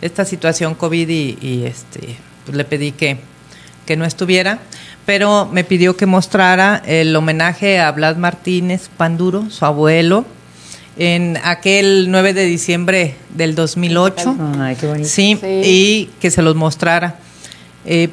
[0.00, 3.18] esta situación COVID y, y, este pues, le pedí que,
[3.86, 4.58] que no estuviera,
[5.04, 10.24] pero me pidió que mostrara el homenaje a Blas Martínez Panduro, su abuelo,
[10.96, 14.36] en aquel 9 de diciembre del 2008.
[14.58, 15.08] Ay, qué bonito.
[15.08, 15.60] Sí, Sí.
[15.64, 17.16] y que se los mostrara.
[17.84, 18.08] Eh,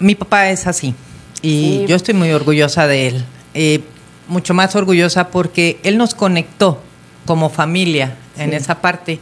[0.00, 0.94] mi papá es así
[1.42, 1.84] y Sí.
[1.88, 3.24] yo estoy muy orgullosa de él.
[3.54, 3.80] Eh,
[4.28, 6.82] mucho más orgullosa porque él nos conectó
[7.26, 9.20] como familia en esa parte.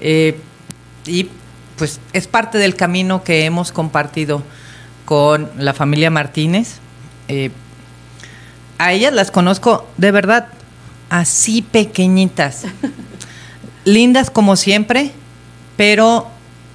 [0.00, 0.38] Eh,
[1.06, 1.28] y
[1.76, 4.42] pues es parte del camino que hemos compartido
[5.04, 6.76] con la familia Martínez.
[7.28, 7.50] Eh,
[8.78, 10.48] a ellas las conozco de verdad
[11.10, 12.64] así pequeñitas,
[13.84, 15.12] lindas como siempre,
[15.76, 16.28] pero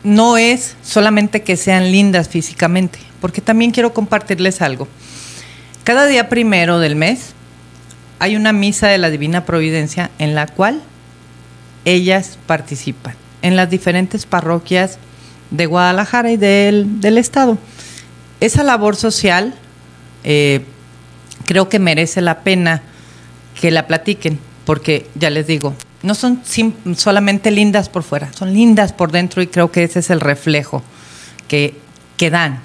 [0.03, 4.87] no es solamente que sean lindas físicamente, porque también quiero compartirles algo.
[5.83, 7.33] Cada día primero del mes
[8.19, 10.81] hay una misa de la Divina Providencia en la cual
[11.85, 14.97] ellas participan en las diferentes parroquias
[15.51, 17.57] de Guadalajara y del, del estado.
[18.39, 19.53] Esa labor social
[20.23, 20.65] eh,
[21.45, 22.81] creo que merece la pena
[23.59, 26.41] que la platiquen, porque ya les digo, no son
[26.95, 30.83] solamente lindas por fuera, son lindas por dentro y creo que ese es el reflejo
[31.47, 31.75] que,
[32.17, 32.59] que dan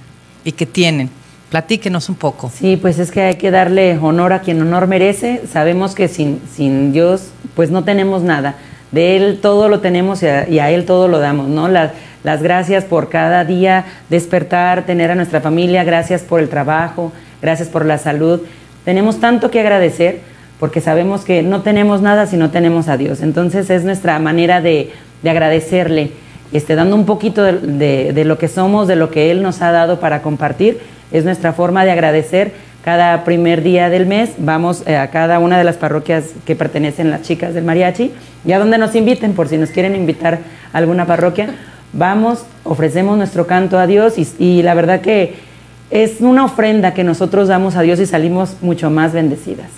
[0.44, 1.08] y que tienen.
[1.48, 2.52] Platíquenos un poco.
[2.54, 5.42] Sí, pues es que hay que darle honor a quien honor merece.
[5.50, 8.56] Sabemos que sin, sin Dios, pues no tenemos nada.
[8.90, 11.68] De Él todo lo tenemos y a, y a Él todo lo damos, ¿no?
[11.68, 11.92] Las,
[12.24, 17.68] las gracias por cada día despertar, tener a nuestra familia, gracias por el trabajo, gracias
[17.68, 18.40] por la salud.
[18.84, 20.20] Tenemos tanto que agradecer
[20.58, 23.20] porque sabemos que no tenemos nada si no tenemos a Dios.
[23.20, 24.90] Entonces es nuestra manera de,
[25.22, 26.12] de agradecerle,
[26.52, 30.00] este, dando un poquito de, lo que somos, de lo que Él nos ha dado
[30.00, 30.80] para compartir.
[31.12, 32.52] Es nuestra forma de agradecer.
[32.84, 37.10] Cada primer día del mes vamos eh, a cada una de las parroquias que pertenecen
[37.10, 38.12] las chicas del mariachi
[38.46, 40.38] y a donde nos inviten, por si nos quieren invitar
[40.72, 41.50] a alguna parroquia.
[41.92, 45.34] Vamos, ofrecemos nuestro canto a Dios y la verdad que
[45.90, 49.68] es una ofrenda que nosotros damos a Dios y salimos mucho más bendecidas.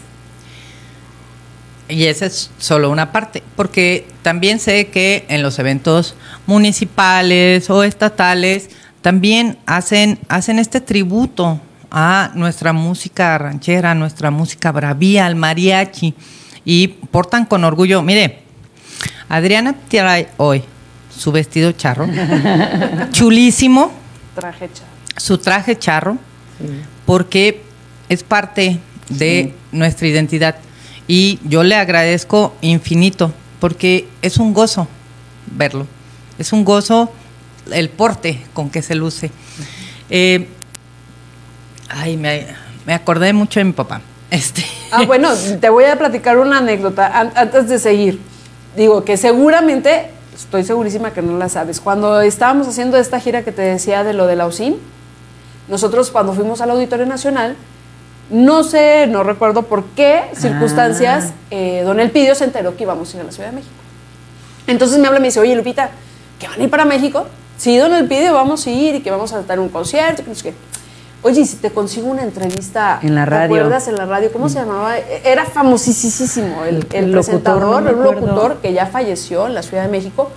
[1.91, 6.14] Y esa es solo una parte, porque también sé que en los eventos
[6.47, 8.70] municipales o estatales
[9.03, 11.61] también hacen, hacen este tributo
[11.91, 16.14] a nuestra música ranchera, a nuestra música bravía, al mariachi,
[16.64, 18.03] y portan con orgullo.
[18.03, 18.41] Mire,
[19.28, 20.62] Adriana trae hoy
[21.16, 22.07] su vestido charro,
[23.12, 23.91] chulísimo,
[24.34, 24.93] Traje chaval.
[25.16, 26.16] su traje charro,
[27.07, 27.62] porque
[28.09, 28.78] es parte
[29.09, 30.57] de nuestra identidad.
[31.12, 34.86] Y yo le agradezco infinito, porque es un gozo
[35.50, 35.88] verlo.
[36.38, 37.11] Es un gozo
[37.72, 39.32] el porte con que se luce.
[40.08, 40.46] Eh,
[41.88, 42.46] ay, me,
[42.86, 44.00] me acordé mucho de mi papá.
[44.30, 44.64] Este.
[44.92, 45.30] Ah, bueno,
[45.61, 48.20] te voy a platicar una anécdota an- antes de seguir.
[48.76, 51.80] Digo que seguramente, estoy segurísima que no la sabes.
[51.80, 54.76] Cuando estábamos haciendo esta gira que te decía de lo de la UCIN,
[55.66, 57.56] nosotros cuando fuimos al Auditorio Nacional,
[58.31, 63.16] no sé, no recuerdo por qué circunstancias, eh, don Elpidio se enteró que íbamos a
[63.16, 63.74] ir a la Ciudad de México.
[64.66, 65.91] Entonces me habla y me dice, oye Lupita,
[66.39, 67.26] ¿que van a ir para México?
[67.57, 70.22] Sí, don Elpidio, vamos a ir y que vamos a dar un concierto.
[70.22, 70.55] que no sé qué.
[71.22, 72.99] Oye, ¿y si te consigo una entrevista?
[73.03, 73.57] En la ¿te radio.
[73.57, 74.33] acuerdas en la radio?
[74.33, 74.97] ¿Cómo se llamaba?
[74.97, 78.12] Era famosísimo el, el El locutor, presentador, no acuerdo.
[78.12, 80.31] locutor que ya falleció en la Ciudad de México,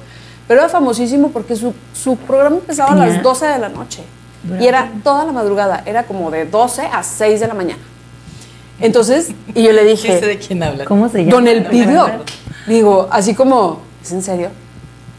[0.48, 4.04] pero era famosísimo porque su, su programa empezaba a las 12 de la noche
[4.60, 7.82] y era toda la madrugada, era como de 12 a 6 de la mañana.
[8.80, 10.86] Entonces, y yo le sé de dije, quién habla.
[10.86, 11.32] ¿Cómo se llama?
[11.32, 12.08] Don Elpidio,
[12.68, 14.50] digo, así como, ¿es en serio?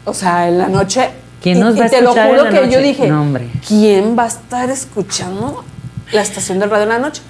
[0.05, 1.09] O sea, en la noche.
[1.41, 3.07] ¿Quién y- nos y va a te lo escuchar juro en la que yo dije,
[3.07, 3.25] No.
[3.67, 5.63] ¿quién va a estar escuchando
[6.11, 7.21] la estación de radio en la noche?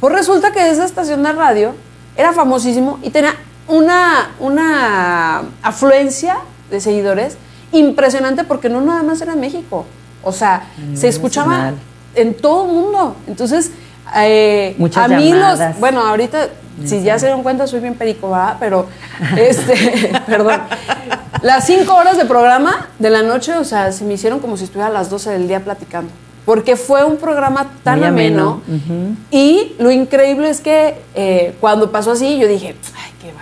[0.00, 1.74] Pues resulta que esa estación de radio
[2.16, 3.34] era famosísimo y tenía
[3.68, 6.38] una, una afluencia
[6.70, 7.36] de seguidores
[7.72, 9.86] impresionante porque no nada más era en México.
[10.22, 10.64] O sea,
[10.94, 11.74] se escuchaba nacional.
[12.14, 13.16] en todo el mundo.
[13.26, 13.70] Entonces,
[14.16, 15.70] eh, Muchas a mí llamadas.
[15.70, 16.48] los, bueno, ahorita,
[16.84, 18.56] si ya se dieron cuenta, soy bien perico, ¿verdad?
[18.60, 18.86] Pero,
[19.36, 20.60] este, perdón.
[21.42, 24.64] Las cinco horas de programa de la noche, o sea, se me hicieron como si
[24.64, 26.10] estuviera a las 12 del día platicando.
[26.44, 28.62] Porque fue un programa tan Muy ameno.
[29.30, 33.40] Y lo increíble es que eh, cuando pasó así, yo dije, ay, qué va.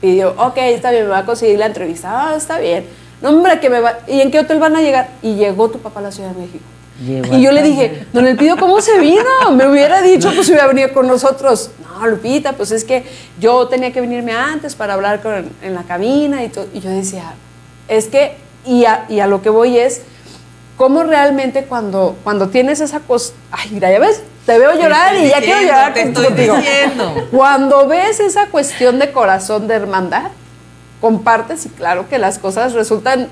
[0.00, 2.30] Pidió, ok, está bien, me va a conseguir la entrevista.
[2.30, 2.84] Ah, está bien.
[3.20, 3.98] No, hombre, que me va.
[4.06, 5.08] ¿Y en qué hotel van a llegar?
[5.22, 6.64] Y llegó tu papá a la Ciudad de México.
[7.04, 9.50] Llegó y yo le dije, don Elpidio, ¿cómo se vino?
[9.52, 11.70] Me hubiera dicho, pues hubiera venido con nosotros.
[11.82, 13.04] No, Lupita, pues es que
[13.38, 16.66] yo tenía que venirme antes para hablar con, en la cabina y todo.
[16.72, 17.34] Y yo decía,
[17.88, 20.02] es que, y a, y a lo que voy es,
[20.76, 25.28] cómo realmente cuando, cuando tienes esa cosa, ay, mira, ya ves, te veo llorar y
[25.28, 26.56] ya quiero llorar te estoy contigo.
[26.56, 27.28] diciendo.
[27.30, 30.30] Cuando ves esa cuestión de corazón de hermandad,
[31.00, 33.28] compartes y claro que las cosas resultan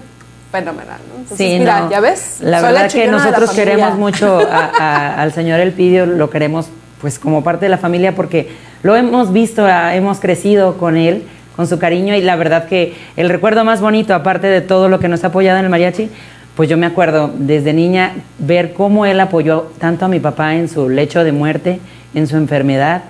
[0.52, 1.20] fenomenal, ¿no?
[1.20, 1.90] Entonces, Sí, mira, no.
[1.90, 2.38] ya ves.
[2.40, 3.64] La Soy verdad que la nosotros familia.
[3.64, 6.66] queremos mucho a- a- al señor Elpidio, lo queremos
[7.00, 8.48] pues como parte de la familia porque
[8.82, 11.24] lo hemos visto, ah, hemos crecido con él,
[11.56, 15.00] con su cariño y la verdad que el recuerdo más bonito, aparte de todo lo
[15.00, 16.08] que nos ha apoyado en el mariachi,
[16.56, 20.68] pues yo me acuerdo desde niña ver cómo él apoyó tanto a mi papá en
[20.68, 21.80] su lecho de muerte,
[22.14, 23.02] en su enfermedad.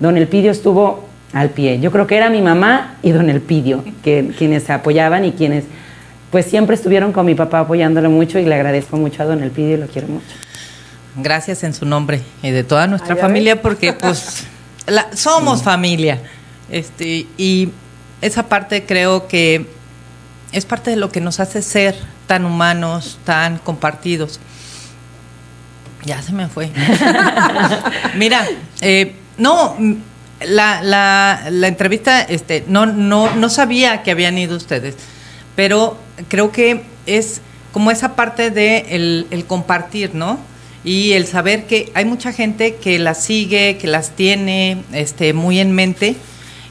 [0.00, 1.80] Don Elpidio estuvo al pie.
[1.80, 5.64] Yo creo que era mi mamá y don Elpidio, que, quienes se apoyaban y quienes
[6.30, 9.74] pues siempre estuvieron con mi papá apoyándolo mucho y le agradezco mucho a don Elpidio
[9.74, 10.26] y lo quiero mucho.
[11.16, 14.44] Gracias en su nombre y de toda nuestra familia porque pues
[14.86, 16.20] la- somos familia.
[16.70, 17.70] Este, y
[18.20, 19.66] esa parte creo que
[20.52, 21.94] es parte de lo que nos hace ser
[22.26, 24.40] tan humanos, tan compartidos.
[26.04, 26.70] Ya se me fue.
[28.16, 28.44] Mira,
[28.80, 29.76] eh, no,
[30.44, 34.96] la, la, la entrevista, este, no, no, no sabía que habían ido ustedes,
[35.54, 37.40] pero creo que es
[37.72, 40.38] como esa parte de el, el compartir, ¿no?
[40.84, 45.58] Y el saber que hay mucha gente que las sigue, que las tiene este, muy
[45.58, 46.16] en mente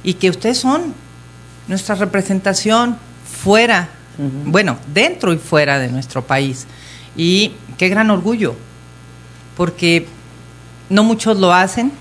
[0.04, 0.94] y que ustedes son
[1.68, 6.66] nuestra representación fuera, bueno, dentro y fuera de nuestro país.
[7.18, 8.56] Y qué gran orgullo,
[9.58, 10.08] porque
[10.90, 11.92] no muchos lo hacen,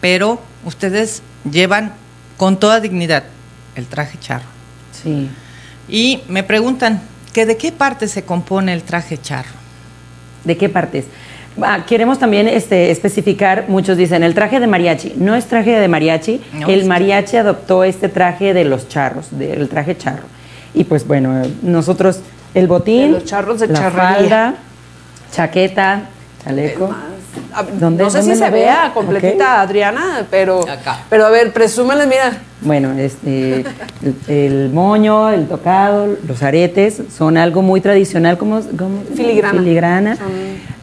[0.00, 1.94] pero ustedes llevan
[2.36, 3.24] con toda dignidad
[3.74, 4.44] el traje charro.
[4.92, 5.30] Sí.
[5.88, 7.00] Y me preguntan,
[7.32, 9.54] ¿que ¿de qué parte se compone el traje charro?
[10.44, 11.06] ¿De qué partes?
[11.62, 15.14] Ah, queremos también este, especificar, muchos dicen, el traje de mariachi.
[15.16, 19.68] No es traje de mariachi, No, el mariachi adoptó este traje de los charros, del
[19.68, 20.24] traje charro.
[20.74, 22.20] Y pues bueno, nosotros
[22.52, 24.18] el botín, De los charros de la charrería.
[24.18, 24.54] falda,
[25.32, 26.02] chaqueta,
[26.44, 26.94] chaleco.
[27.52, 31.00] A ver, ¿Dónde- no sé si se vea completita, Adriana, pero, Acá.
[31.08, 32.32] pero a ver, presúmele, mira.
[32.60, 33.64] Bueno, este,
[34.02, 40.16] el, el moño, el tocado, los aretes son algo muy tradicional como, como- Filigrana.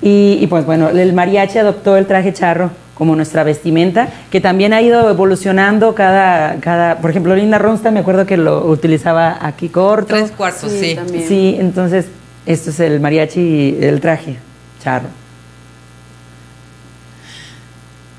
[0.02, 4.72] Y, y, pues bueno, el mariachi adoptó el traje charro como nuestra vestimenta, que también
[4.72, 9.70] ha ido evolucionando cada, cada por ejemplo, Linda Ronstadt me acuerdo que lo utilizaba aquí
[9.70, 10.14] corto.
[10.16, 10.98] Tres cuartos, Sí.
[11.28, 12.06] Sí, entonces
[12.46, 14.38] esto es el mariachi, el traje
[14.84, 15.08] charro.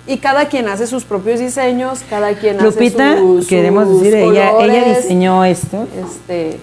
[0.06, 4.18] Y cada quien hace sus propios diseños, cada quien Lupita, hace sus queremos sus decir,
[4.18, 5.86] ella, ella diseñó esto.
[5.98, 6.58] Este,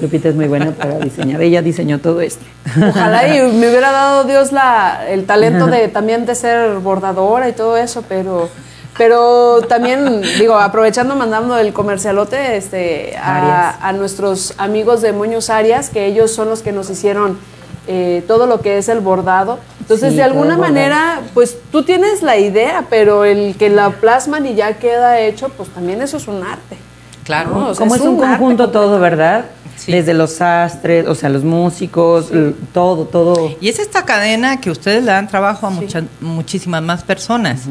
[0.00, 2.44] Lupita es muy buena para diseñar, ella diseñó todo esto.
[2.88, 7.52] ojalá y me hubiera dado Dios la, el talento de también de ser bordadora y
[7.52, 8.48] todo eso, pero
[8.96, 15.90] pero también digo aprovechando mandando el comercialote este a, a nuestros amigos de Moños Arias
[15.90, 17.38] que ellos son los que nos hicieron
[17.92, 22.22] eh, todo lo que es el bordado entonces Sí, de alguna manera pues tú tienes
[22.22, 26.28] la idea pero el que la plasman y ya queda hecho pues también eso es
[26.28, 26.76] un arte
[27.24, 27.50] Claro.
[27.50, 27.68] ¿no?
[27.68, 29.44] O sea, Como es un arte conjunto todo, ¿verdad?
[29.76, 29.92] Sí.
[29.92, 33.54] Desde los sastres, o sea, los músicos, l- todo, todo.
[33.60, 37.62] Y es esta cadena que ustedes le dan trabajo a muchas, muchísimas más personas.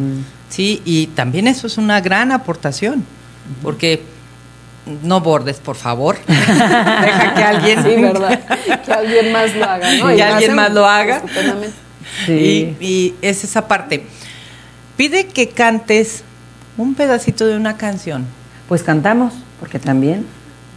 [0.49, 3.03] Sí, y también eso es una gran aportación,
[3.61, 4.01] porque
[5.03, 6.17] no bordes, por favor.
[6.27, 7.83] Deja que alguien.
[7.83, 8.39] Sí, verdad.
[8.85, 10.07] Que alguien más lo haga, ¿no?
[10.07, 11.21] Que Y alguien más lo haga.
[12.25, 12.75] Sí.
[12.79, 14.05] Y, y es esa parte.
[14.97, 16.23] Pide que cantes
[16.77, 18.25] un pedacito de una canción.
[18.67, 20.25] Pues cantamos, porque también,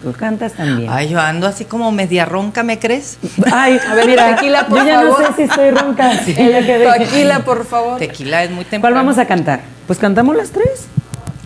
[0.02, 0.88] tú cantas también.
[0.90, 3.18] Ay, yo ando así como media ronca, ¿me crees?
[3.52, 5.20] Ay, A ver, mira, tequila, por yo ya favor.
[5.20, 6.08] no sé si estoy ronca.
[6.08, 6.88] Deje.
[6.98, 7.98] Tequila, por favor.
[7.98, 8.96] Tequila es muy ¿Cuál temprano.
[8.96, 9.60] vamos a cantar?
[9.86, 10.86] Pues cantamos las tres.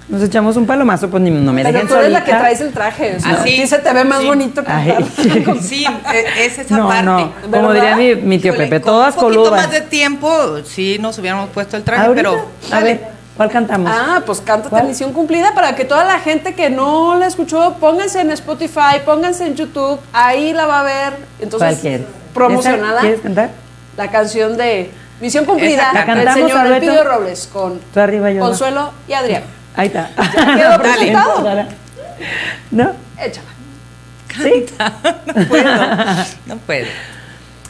[0.09, 2.39] Nos echamos un palomazo, pues ni, no me Pero dejen tú eres la que solita.
[2.41, 3.19] traes el traje.
[3.25, 3.67] Ah, sí.
[3.67, 4.27] se te ve más Sí.
[4.27, 4.99] bonito cantar.
[4.99, 5.61] Ay.
[5.61, 5.85] Sí,
[6.15, 7.03] e- es esa No, parte.
[7.03, 9.63] no, como diría mi, mi tío Híjole, Pepe, con todas un poquito coludas.
[9.67, 12.85] más de tiempo, sí nos hubiéramos puesto el traje, Ahorita, pero a dale.
[12.87, 13.01] ver,
[13.37, 13.91] ¿cuál cantamos?
[13.93, 18.21] Ah, pues cántate misión cumplida para que toda la gente que no la escuchó, pónganse
[18.21, 21.13] en Spotify, pónganse en YouTube, ahí la va a ver.
[21.41, 22.07] Entonces, ¿Cuál quieres?
[22.33, 23.51] promocionada ¿Esa ¿Quieres cantar?
[23.97, 24.89] la canción de
[25.21, 26.85] Misión cumplida Esa ¿La del cantamos, señor Alberto?
[26.93, 28.51] Elpidio Robles con Tú arriba, yo abajo.
[28.51, 29.43] Consuelo y Adrián.
[29.77, 30.11] Ahí está.
[30.15, 30.79] quedó Dale.
[30.79, 31.67] presentado.
[32.71, 32.93] ¿No?
[33.21, 33.49] Échala.
[34.43, 34.67] ¿Sí?
[35.27, 35.71] no puedo,
[36.47, 36.87] no puedo.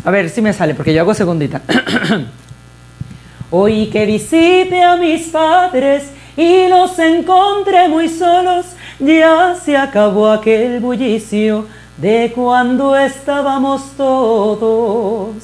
[0.04, 1.60] A ver si me sale, porque yo hago segundita.
[3.50, 8.66] Hoy que visite a mis padres y los encontré muy solos,
[8.98, 15.34] ya se acabó aquel bullicio de cuando estábamos todos.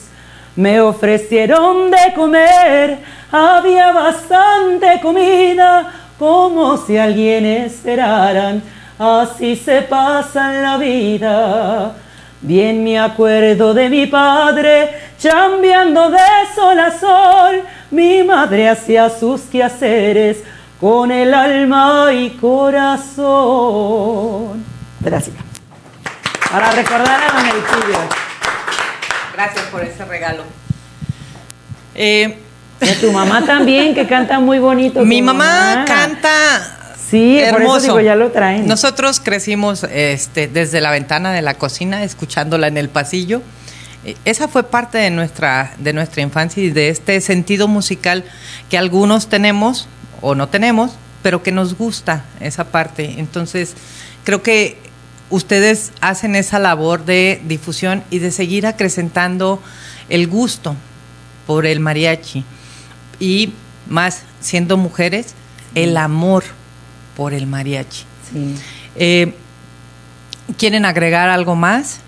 [0.56, 2.98] Me ofrecieron de comer,
[3.30, 8.62] había bastante comida, como si alguien esperaran,
[8.96, 11.96] así se pasa en la vida.
[12.40, 16.20] Bien me acuerdo de mi padre, chambeando de
[16.54, 17.64] sol a sol.
[17.90, 20.44] Mi madre hacía sus quehaceres
[20.80, 23.24] con el alma y corazón.
[25.00, 25.34] Gracias.
[26.52, 27.98] Para recordar a Don Elpidio.
[29.34, 30.44] Gracias por ese regalo.
[31.96, 32.38] Eh,
[32.82, 35.04] Y a tu mamá también, que canta muy bonito.
[35.04, 36.78] mi tu mamá canta
[37.10, 37.82] Sí, por eso hermoso.
[37.82, 38.66] digo, ya lo traen.
[38.66, 43.42] Nosotros crecimos este, desde la ventana de la cocina, escuchándola en el pasillo.
[44.04, 48.24] Eh, Esa fue parte de nuestra, de nuestra infancia y de este sentido musical
[48.70, 49.88] que algunos tenemos
[50.22, 53.16] o no tenemos, pero que nos gusta esa parte.
[53.18, 53.74] Entonces,
[54.24, 54.78] creo que
[55.28, 59.62] ustedes hacen esa labor de difusión y de seguir acrecentando
[60.08, 60.76] el gusto
[61.46, 62.44] por el mariachi
[63.22, 63.52] y
[63.88, 65.34] más siendo mujeres,
[65.76, 66.42] el amor
[67.16, 68.04] por el mariachi.
[68.32, 68.56] Sí.
[68.96, 69.32] Eh,
[70.58, 72.00] ¿Quieren agregar algo más?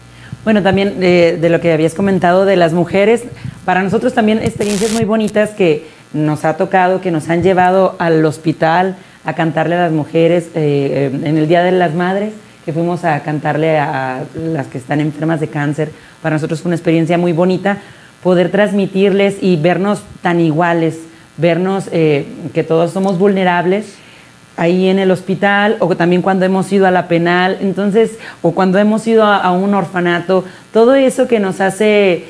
[0.42, 3.22] Bueno, también de, de lo que habías comentado de las mujeres,
[3.64, 8.24] para nosotros también experiencias muy bonitas que nos ha tocado, que nos han llevado al
[8.24, 12.32] hospital a cantarle a las mujeres eh, eh, en el Día de las Madres,
[12.64, 15.92] que fuimos a cantarle a las que están enfermas de cáncer.
[16.20, 17.78] Para nosotros fue una experiencia muy bonita
[18.24, 20.98] poder transmitirles y vernos tan iguales,
[21.36, 23.96] vernos eh, que todos somos vulnerables
[24.56, 28.78] ahí en el hospital o también cuando hemos ido a la penal, entonces, o cuando
[28.78, 32.24] hemos ido a, un orfanato, todo eso que nos hace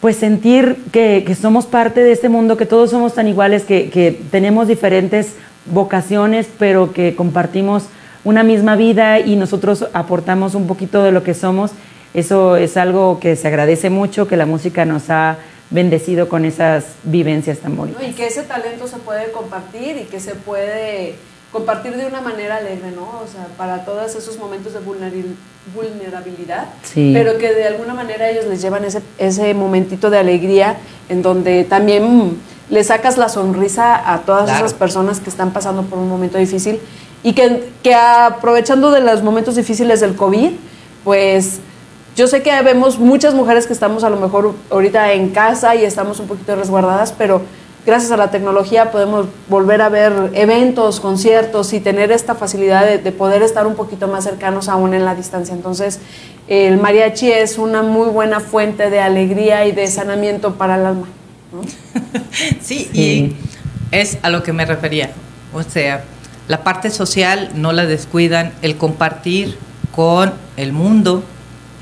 [0.00, 3.90] pues sentir que, que somos parte de este mundo, que todos somos tan iguales, que,
[3.90, 5.36] que tenemos diferentes
[5.66, 7.84] vocaciones, pero que compartimos
[8.24, 11.70] una misma vida y nosotros aportamos un poquito de lo que somos,
[12.18, 15.36] eso es algo que se agradece mucho, que la música nos ha
[15.70, 18.02] bendecido con esas vivencias tan bonitas.
[18.02, 21.14] Y que ese talento se puede compartir y que se puede
[21.52, 23.02] compartir de una manera alegre, ¿no?
[23.24, 24.80] O sea, para todos esos momentos de
[25.74, 27.12] vulnerabilidad, Sí.
[27.14, 30.76] pero que de alguna manera ellos les llevan ese, ese momentito de alegría
[31.08, 32.38] en donde también
[32.68, 34.58] le sacas la sonrisa a todas Claro.
[34.66, 36.80] esas personas que están pasando por un momento difícil
[37.22, 40.50] y que, que aprovechando de los momentos difíciles del COVID,
[41.04, 41.58] pues
[42.16, 45.84] yo sé que vemos muchas mujeres que estamos a lo mejor ahorita en casa y
[45.84, 47.42] estamos un poquito resguardadas, pero
[47.84, 52.98] gracias a la tecnología podemos volver a ver eventos, conciertos y tener esta facilidad de,
[52.98, 55.54] de poder estar un poquito más cercanos aún en la distancia.
[55.54, 56.00] Entonces,
[56.48, 61.08] el mariachi es una muy buena fuente de alegría y de sanamiento para el alma.
[61.52, 61.62] ¿no?
[62.32, 62.90] Sí, Sí.
[62.94, 63.36] y
[63.90, 65.10] es a lo que me refería.
[65.52, 66.02] O sea,
[66.48, 69.58] la parte social no la descuidan, el compartir
[69.94, 71.22] con el mundo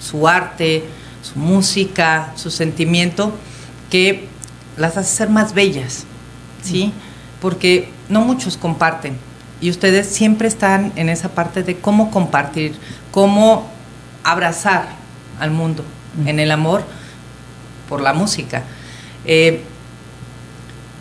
[0.04, 0.84] su arte,
[1.22, 3.32] su música, su sentimiento,
[3.90, 4.28] que
[4.76, 6.04] las hace ser más bellas,
[6.62, 6.92] ¿sí?
[7.40, 9.16] Porque no muchos comparten
[9.60, 12.74] y ustedes siempre están en esa parte de cómo compartir,
[13.10, 13.68] cómo
[14.24, 14.86] abrazar
[15.40, 15.84] al mundo
[16.26, 16.82] en el amor
[17.88, 18.62] por la música.
[19.24, 19.62] Eh,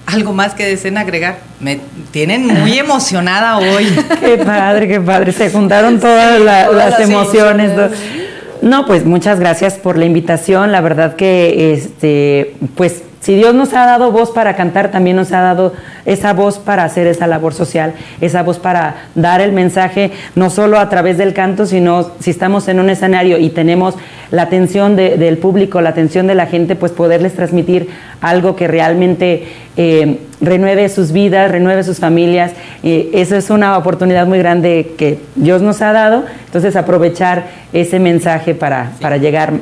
[0.06, 1.40] algo más que deseen agregar.
[1.60, 1.80] Me
[2.12, 3.86] tienen muy emocionada hoy.
[4.20, 5.32] Qué padre, qué padre.
[5.32, 7.72] Se juntaron todas la- todas las, las emociones.
[7.72, 8.23] emociones.
[8.64, 10.72] No, pues muchas gracias por la invitación.
[10.72, 15.32] La verdad que, este, pues, si Dios nos ha dado voz para cantar, también nos
[15.32, 15.74] ha dado
[16.06, 20.78] esa voz para hacer esa labor social, esa voz para dar el mensaje, no solo
[20.78, 23.96] a través del canto, sino si estamos en un escenario y tenemos
[24.30, 27.88] la atención de- del público, la atención de la gente, pues poderles transmitir
[28.20, 29.48] algo que realmente
[29.78, 32.52] eh, renueve sus vidas, renueve sus familias.
[32.84, 36.26] Eh, eso es una oportunidad muy grande que Dios nos ha dado.
[36.46, 39.54] Entonces aprovechar ese mensaje para, para llegar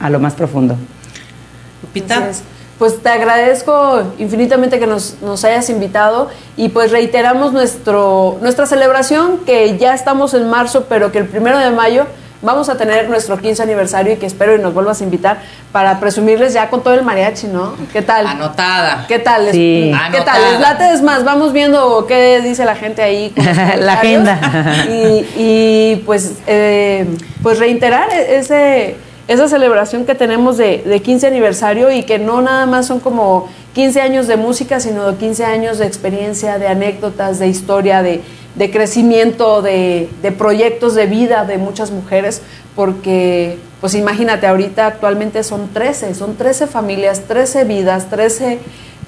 [0.00, 0.76] a lo más profundo.
[1.82, 2.16] Lupita.
[2.78, 9.38] Pues te agradezco infinitamente que nos, nos hayas invitado y pues reiteramos nuestro, nuestra celebración
[9.46, 12.06] que ya estamos en marzo, pero que el primero de mayo
[12.42, 15.38] vamos a tener nuestro 15 aniversario y que espero y nos vuelvas a invitar
[15.72, 17.74] para presumirles ya con todo el mariachi, ¿no?
[17.92, 18.26] ¿Qué tal?
[18.26, 19.06] anotada.
[19.08, 19.46] ¿Qué tal?
[19.46, 19.92] ¿Les- Sí.
[20.12, 20.42] ¿Qué tal?
[20.50, 20.92] ¿Les late?
[20.92, 23.30] Es más, vamos viendo qué dice la gente ahí.
[23.30, 23.44] con
[23.86, 24.38] La agenda.
[24.90, 27.06] Y, y, pues, eh,
[27.42, 28.96] pues reiterar e- ese,
[29.28, 33.48] esa celebración que tenemos de, de 15 aniversario y que no nada más son como
[33.74, 38.20] 15 años de música, sino 15 años de experiencia, de anécdotas, de historia, de,
[38.54, 42.42] de crecimiento, de, de proyectos de vida de muchas mujeres,
[42.76, 48.58] porque pues imagínate, ahorita actualmente son 13, son 13 familias, 13 vidas, 13,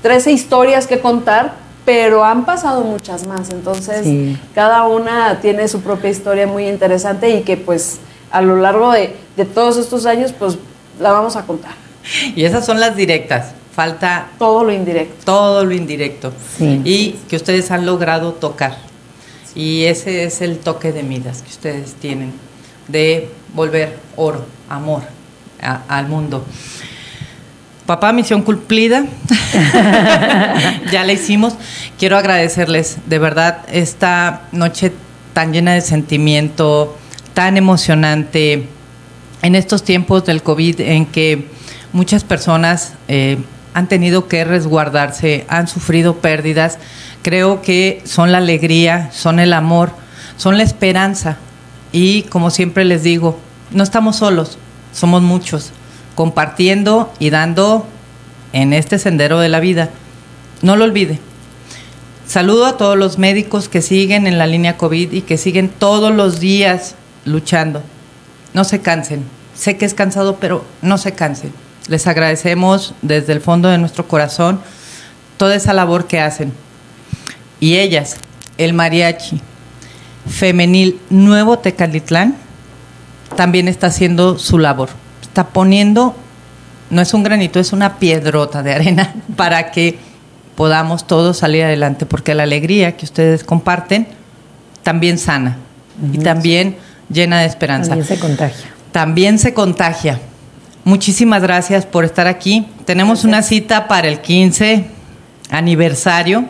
[0.03, 1.55] 13 historias que contar,
[1.85, 4.37] pero han pasado muchas más, entonces Sí.
[4.55, 8.01] cada una tiene su propia historia muy interesante y que pues
[8.31, 10.57] a lo largo de, de todos estos años pues
[11.01, 11.72] la vamos a contar,
[12.35, 13.53] Y esas son las directas.
[13.74, 15.16] Falta todo lo indirecto.
[15.27, 16.33] todo lo indirecto.
[16.57, 16.81] Sí.
[16.85, 18.79] Y que ustedes han logrado tocar.
[19.55, 22.33] Y ese es el toque de Midas que ustedes tienen.
[22.89, 25.03] De volver oro, amor
[25.61, 26.45] a- al mundo.
[27.85, 29.05] Papá, misión cumplida.
[30.93, 31.55] ya la hicimos.
[31.99, 34.93] Quiero agradecerles de verdad esta noche
[35.33, 36.97] tan llena de sentimiento,
[37.37, 38.66] tan emocionante,
[39.43, 41.47] en estos tiempos del COVID en que
[41.93, 43.37] muchas personas eh,
[43.74, 46.78] han tenido que resguardarse, han sufrido pérdidas,
[47.20, 49.91] creo que son la alegría, son el amor,
[50.39, 51.37] son la esperanza.
[51.93, 53.39] Y como siempre les digo,
[53.70, 54.57] no estamos solos,
[54.95, 55.72] somos muchos,
[56.14, 57.87] compartiendo y dando
[58.55, 59.91] en este sendero de la vida.
[60.62, 61.20] No lo olvide.
[62.26, 66.14] Saludo a todos los médicos que siguen en la línea COVID y que siguen todos
[66.14, 66.95] los días
[67.27, 67.83] luchando.
[68.55, 69.24] No se cansen.
[69.55, 71.53] Sé que es cansado, pero no se cansen.
[71.89, 74.61] Les agradecemos desde el fondo de nuestro corazón
[75.37, 76.53] toda esa labor que hacen.
[77.61, 78.16] Y ellas,
[78.57, 79.41] el mariachi
[80.29, 82.37] femenil Nuevo Tecalitlán,
[83.37, 84.89] también está haciendo su labor.
[85.22, 86.16] Está poniendo,
[86.91, 89.99] no es un granito, es una piedrota de arena para que
[90.57, 94.09] podamos todos salir adelante, porque la alegría que ustedes comparten
[94.83, 95.59] también sana
[96.12, 96.77] y también
[97.09, 97.91] llena de esperanza.
[97.91, 98.67] También se contagia.
[98.93, 100.21] También se contagia.
[100.85, 102.67] Muchísimas gracias por estar aquí.
[102.85, 104.87] Tenemos una cita para el 15
[105.51, 106.45] aniversario.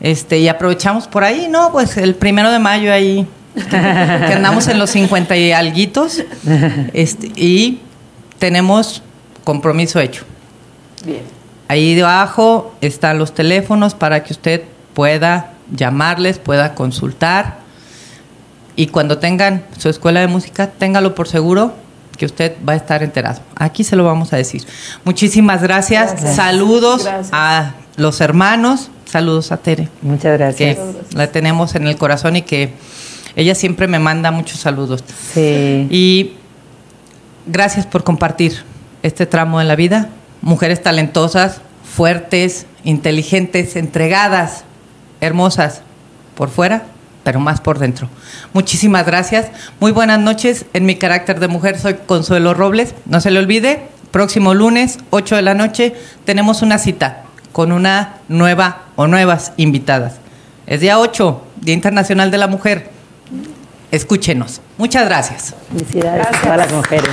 [0.00, 1.72] Este, y aprovechamos por ahí, ¿no?
[1.72, 3.26] Pues el primero de mayo ahí,
[3.70, 6.22] que andamos en los 50 y alguitos.
[6.92, 7.80] Este, y
[8.38, 9.02] tenemos
[9.44, 10.24] compromiso hecho.
[11.04, 11.22] Bien.
[11.68, 14.62] Ahí debajo están los teléfonos para que usted
[14.94, 17.58] pueda llamarles, pueda consultar.
[18.76, 21.72] Y cuando tengan su escuela de música, téngalo por seguro
[22.16, 23.40] que usted va a estar enterado.
[23.56, 24.64] Aquí se lo vamos a decir.
[25.04, 26.34] Muchísimas gracias.
[26.34, 28.90] Saludos a los hermanos.
[29.06, 29.88] Saludos a Tere.
[30.02, 30.76] Muchas gracias.
[30.76, 32.74] Que la tenemos en el corazón y que
[33.34, 35.04] ella siempre me manda muchos saludos.
[35.32, 35.86] Sí.
[35.90, 36.32] Y
[37.46, 38.62] gracias por compartir
[39.02, 40.10] este tramo de la vida
[40.46, 44.64] mujeres talentosas, fuertes, inteligentes, entregadas,
[45.20, 45.82] hermosas
[46.36, 46.84] por fuera,
[47.26, 48.08] pero más por dentro.
[48.52, 49.48] Muchísimas gracias.
[49.80, 50.64] Muy buenas noches.
[50.74, 52.94] En mi carácter de mujer soy Consuelo Robles.
[53.04, 58.18] No se le olvide, próximo lunes, 8 de la noche, tenemos una cita con una
[58.28, 60.18] nueva o nuevas invitadas.
[60.68, 62.90] Es día 8, Día Internacional de la Mujer.
[63.90, 64.60] Escúchenos.
[64.78, 65.56] Muchas gracias.
[65.72, 67.10] Felicidades a todas las mujeres.